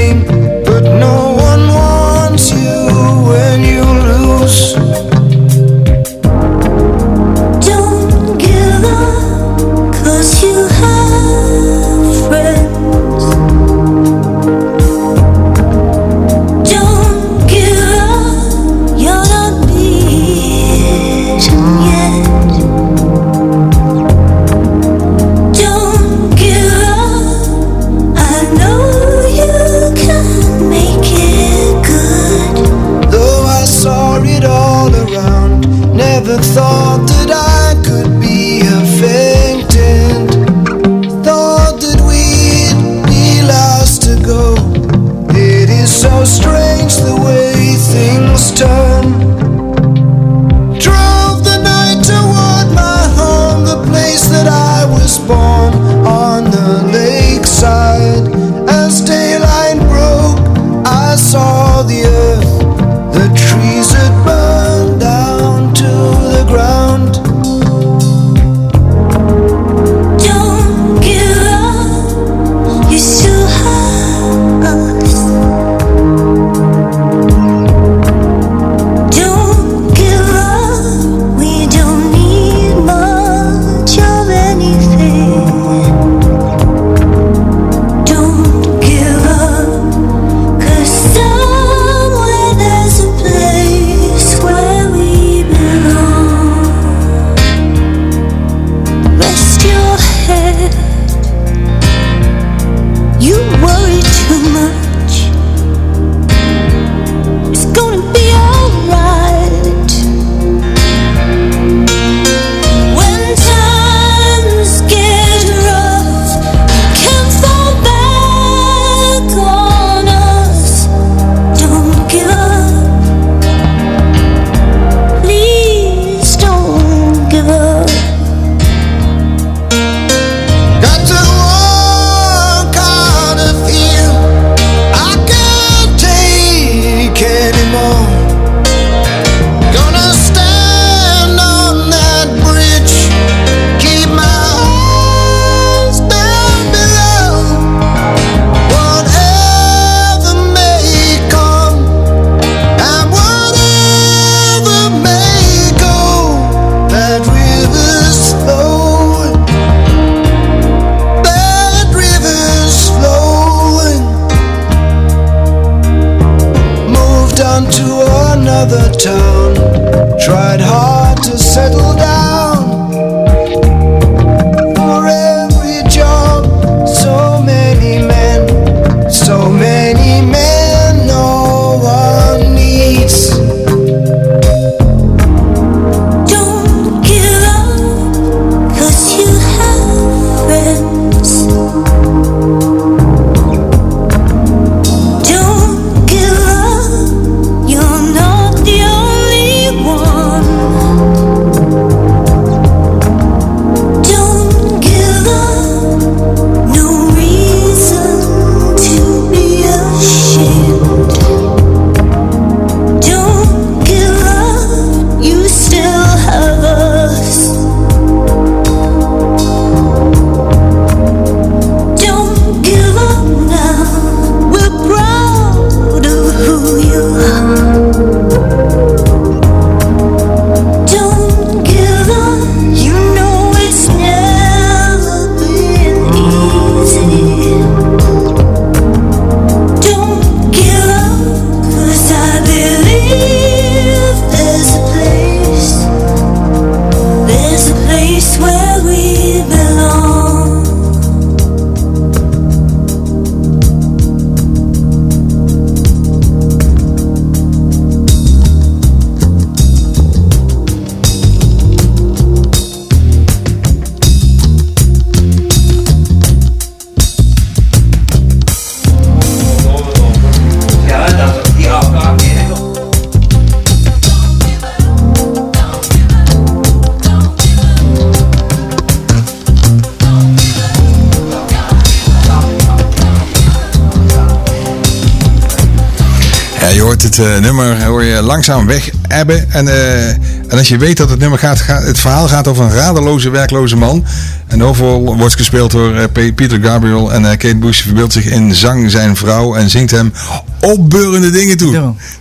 [287.41, 289.53] nummer hoor je langzaam weg ebben.
[289.53, 292.65] En, eh, en als je weet dat het nummer gaat, gaat, het verhaal gaat over
[292.65, 294.05] een radeloze, werkloze man.
[294.47, 297.13] En de hoofdrol wordt gespeeld door eh, Pe- Peter Gabriel.
[297.13, 300.13] En eh, Kate Bush verbeeldt zich in zang zijn vrouw en zingt hem
[300.61, 301.73] opbeurende dingen toe.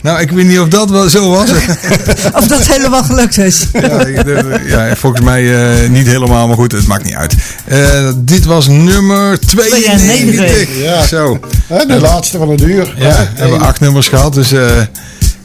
[0.02, 1.50] Nou, ik weet niet of dat wel zo was.
[2.40, 3.66] Of dat helemaal gelukt is.
[4.68, 7.36] ja, ja, volgens mij eh, niet helemaal, maar goed, het maakt niet uit.
[7.66, 7.80] Eh,
[8.18, 10.68] dit was nummer 92.
[10.82, 11.06] Ja.
[11.08, 11.40] Zo.
[11.70, 12.94] Hè, de laatste van het uur.
[12.98, 14.34] Ja, we hebben acht nummers gehad.
[14.34, 14.66] Dus eh,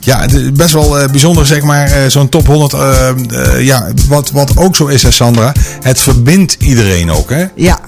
[0.00, 2.72] ja, best wel eh, bijzonder, zeg maar, eh, zo'n top 100.
[2.72, 5.52] eh, eh, ja, wat, wat ook zo is, hè, Sandra.
[5.82, 7.44] Het verbindt iedereen ook, hè?
[7.54, 7.78] Ja.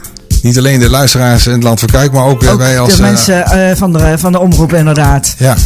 [0.43, 2.97] Niet alleen de luisteraars in het land van Kuik, maar ook, Ook wij als...
[2.97, 5.35] de mensen eh, van, de, van de omroep inderdaad.
[5.39, 5.57] ja.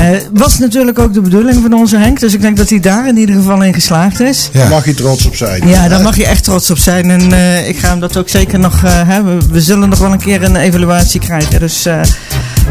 [0.00, 2.20] Eh, was natuurlijk ook de bedoeling van onze Henk.
[2.20, 4.48] Dus ik denk dat hij daar in ieder geval in geslaagd is.
[4.52, 4.68] Ja.
[4.68, 5.68] Mag je trots op zijn.
[5.68, 7.10] Ja, daar mag je echt trots op zijn.
[7.10, 9.50] En eh, ik ga hem dat ook zeker nog eh, hebben.
[9.50, 11.60] We zullen nog wel een keer een evaluatie krijgen.
[11.60, 12.00] Dus eh,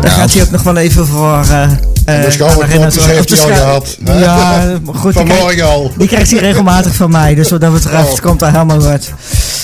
[0.01, 1.45] daar gaat hij ook nog wel even voor.
[1.49, 1.61] eh
[2.05, 3.15] eh, herinnerd worden.
[3.15, 4.19] heeft hij al gehad, hè?
[4.19, 5.03] Ja, goed.
[5.03, 5.93] die Vanmorgen krijgt- al.
[5.97, 7.35] Die krijgt hij regelmatig van mij.
[7.35, 8.17] Dus wat dat betreft Oh.
[8.19, 9.11] komt dat helemaal goed.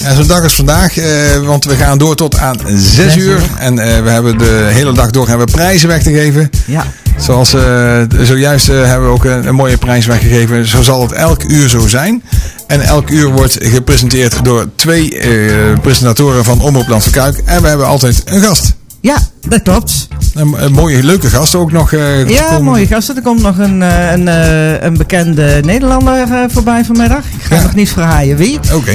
[0.03, 1.05] Ja, zo'n dag als vandaag, eh,
[1.45, 3.23] want we gaan door tot aan 6 uur.
[3.23, 3.39] uur.
[3.59, 6.49] En eh, we hebben de hele dag door hebben we prijzen weg te geven.
[6.65, 6.85] Ja.
[7.17, 10.67] Zoals eh, zojuist eh, hebben we ook een, mooie prijs weggegeven.
[10.67, 12.23] Zo zal het elk uur zo zijn.
[12.67, 17.37] En elk uur wordt gepresenteerd door twee eh, presentatoren van Omroep Land Kuik.
[17.45, 18.73] En we hebben altijd een gast.
[19.05, 20.07] Ja, dat klopt.
[20.33, 21.93] Een, mooie, leuke gast ook nog.
[21.93, 22.63] eh, Ja, komen.
[22.63, 23.15] mooie gasten.
[23.15, 27.19] Er komt nog een, eh, een, eh, een bekende Nederlander voorbij vanmiddag.
[27.19, 27.61] Ik ga Ja.
[27.61, 28.59] nog niet verhaaien wie.
[28.73, 28.91] Oké.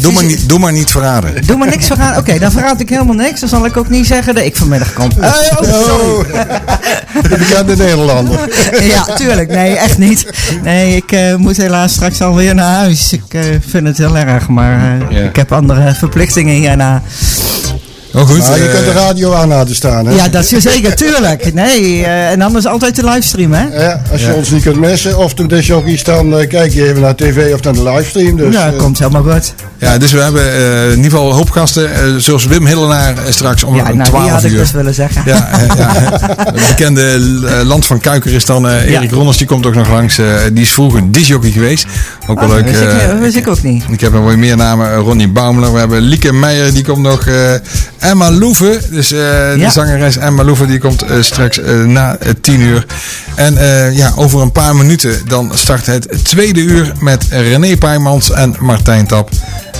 [0.00, 1.46] Doe, maar niet, doe maar niet verraden.
[1.46, 2.18] Doe maar niks verraden.
[2.18, 3.40] Oké, dan verraad ik helemaal niks.
[3.40, 5.08] Dan zal ik ook niet zeggen dat ik vanmiddag kom.
[5.20, 6.30] Eh, oh, sorry.
[7.22, 8.38] De bekende Nederlander.
[8.82, 9.48] ja, tuurlijk.
[9.50, 10.30] Nee, echt niet.
[10.62, 13.12] Nee, ik moet helaas straks alweer naar huis.
[13.12, 13.38] Ik
[13.68, 17.02] vind het heel erg, maar ik heb andere verplichtingen hierna.
[18.18, 18.38] Oh goed.
[18.38, 20.06] Maar je eh, kunt de radio aan laten staan.
[20.06, 20.14] Hè?
[20.14, 21.54] Ja, dat is zeker, tuurlijk.
[21.54, 23.82] Nee, eh, en anders altijd de livestream, hè?
[23.84, 24.32] Ja, als je Ja.
[24.32, 27.62] ons niet kunt missen of de discjockeys, dan eh, kijk je even naar tv of
[27.62, 28.36] naar de livestream.
[28.36, 29.54] Dus, ja, komt helemaal goed.
[29.78, 31.92] ja, dus we hebben eh, in ieder geval een hoop gasten.
[31.94, 34.58] eh, zoals Wim Hillenaar straks om Ja, nou, die 12 had ik uur.
[34.58, 35.22] dus willen zeggen.
[35.26, 35.92] Ja, ja.
[36.52, 37.18] De bekende
[37.64, 39.16] land van Kuiker is dan eh, Erik Ja.
[39.16, 40.18] Ronners, die komt ook nog langs.
[40.18, 41.86] eh, die is vroeger disjockey geweest.
[42.26, 42.64] Ook wel Oh, leuk.
[42.64, 43.84] wist ik, eh, wist ik ook niet.
[43.90, 44.94] ik heb nog wel meer namen.
[44.96, 45.72] Ronnie Baumler.
[45.72, 47.26] We hebben Lieke Meijer, die komt nog.
[48.08, 49.70] Emma Loeven, dus eh, de Ja.
[49.70, 52.86] zangeres Emma Loeven, die komt eh, straks eh, na eh, 10 uur.
[53.34, 53.54] En
[53.94, 59.06] ja, over een paar minuten dan start het tweede uur met René Paijmans en Martijn
[59.06, 59.30] Tap.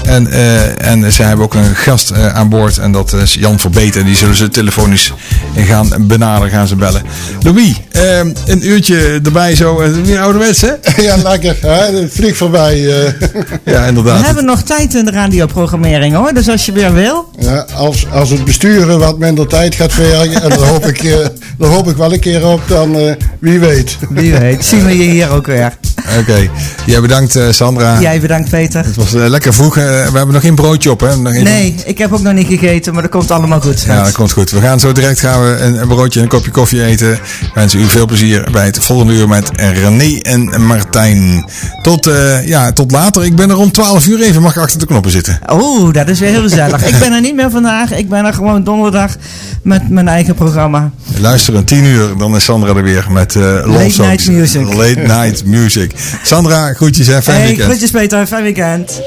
[0.08, 3.58] En, eh, en ze hebben ook een gast eh, aan boord en dat is Jan
[3.58, 4.04] Verbeten.
[4.04, 5.12] Die zullen ze telefonisch
[5.56, 7.02] gaan benaderen, gaan ze bellen.
[7.42, 9.82] Louis, eh, een uurtje erbij zo.
[10.04, 10.70] Weer ouderwets, hè?
[11.02, 11.56] ja, lekker.
[11.60, 12.08] Hè?
[12.08, 12.74] Vliegt voorbij.
[13.04, 13.12] eh.
[13.64, 14.24] Ja, We inderdaad.
[14.26, 16.32] hebben nog tijd in de radioprogrammering hoor.
[16.34, 17.30] Dus als je weer wil.
[17.38, 21.16] Ja, als, als het besturen wat minder tijd gaat vergen, en daar hoop ik, eh,
[21.58, 23.96] daar hoop ik wel een keer op, dan eh, wie weet.
[24.08, 25.72] Wie weet, zien we je hier ook weer.
[26.20, 26.50] Oké.
[26.86, 28.00] Jij bedankt eh, Sandra.
[28.00, 28.84] Jij bedankt Peter.
[28.84, 29.74] Het was eh, lekker vroeg.
[29.74, 29.80] We
[30.12, 31.16] hebben nog geen broodje op, hè?
[31.16, 34.02] Nog geen- Nee, ik heb ook nog niet gegeten, maar dat komt allemaal goed Ja,
[34.02, 34.50] dat komt goed.
[34.50, 37.12] We gaan zo direct gaan we een, een broodje en een kopje koffie eten.
[37.12, 41.44] Ik wens u veel plezier bij het volgende uur met René en Martijn.
[41.82, 43.24] Tot, eh, ja, tot later.
[43.24, 44.42] Ik ben er rond 12 uur even.
[44.42, 45.38] Mag ik achter de knoppen zitten?
[45.52, 46.86] Oeh, dat is weer heel gezellig.
[46.86, 47.92] ik ben er niet meer vandaag.
[47.92, 49.16] Ik ben er gewoon donderdag
[49.62, 50.90] met mijn eigen programma.
[51.20, 54.74] Luister een 10 uur, dan is Sandra er weer met Late night music.
[54.74, 55.87] Late night music.
[56.22, 57.68] Sandra, groetjes en fijn Hey, weekend.
[57.68, 59.00] groetjes Peter, fijn weekend.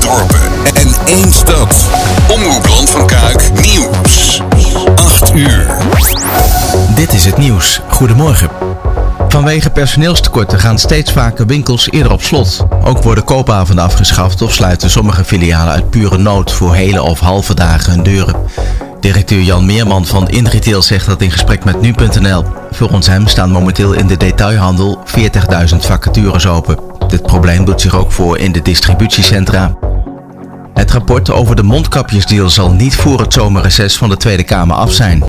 [0.00, 0.40] dorpen
[0.74, 1.88] en één stad.
[2.28, 4.42] Omroep Land van Kuik Nieuws.
[4.94, 5.66] 8 uur.
[6.94, 7.80] Dit is het nieuws.
[7.88, 8.50] Goedemorgen.
[9.28, 12.66] Vanwege personeelstekorten gaan steeds vaker winkels eerder op slot.
[12.84, 17.54] Ook worden koopavonden afgeschaft of sluiten sommige filialen uit pure nood voor hele of halve
[17.54, 18.36] dagen hun deuren.
[19.00, 22.44] Directeur Jan Meerman van InRetail zegt dat in gesprek met nu.nl.
[22.70, 25.02] Volgens hem staan momenteel in de detailhandel
[25.70, 26.78] 40.000 vacatures open.
[27.08, 29.76] Dit probleem doet zich ook voor in de distributiecentra.
[30.74, 34.92] Het rapport over de mondkapjesdeal zal niet voor het zomerreces van de Tweede Kamer af
[34.92, 35.24] zijn.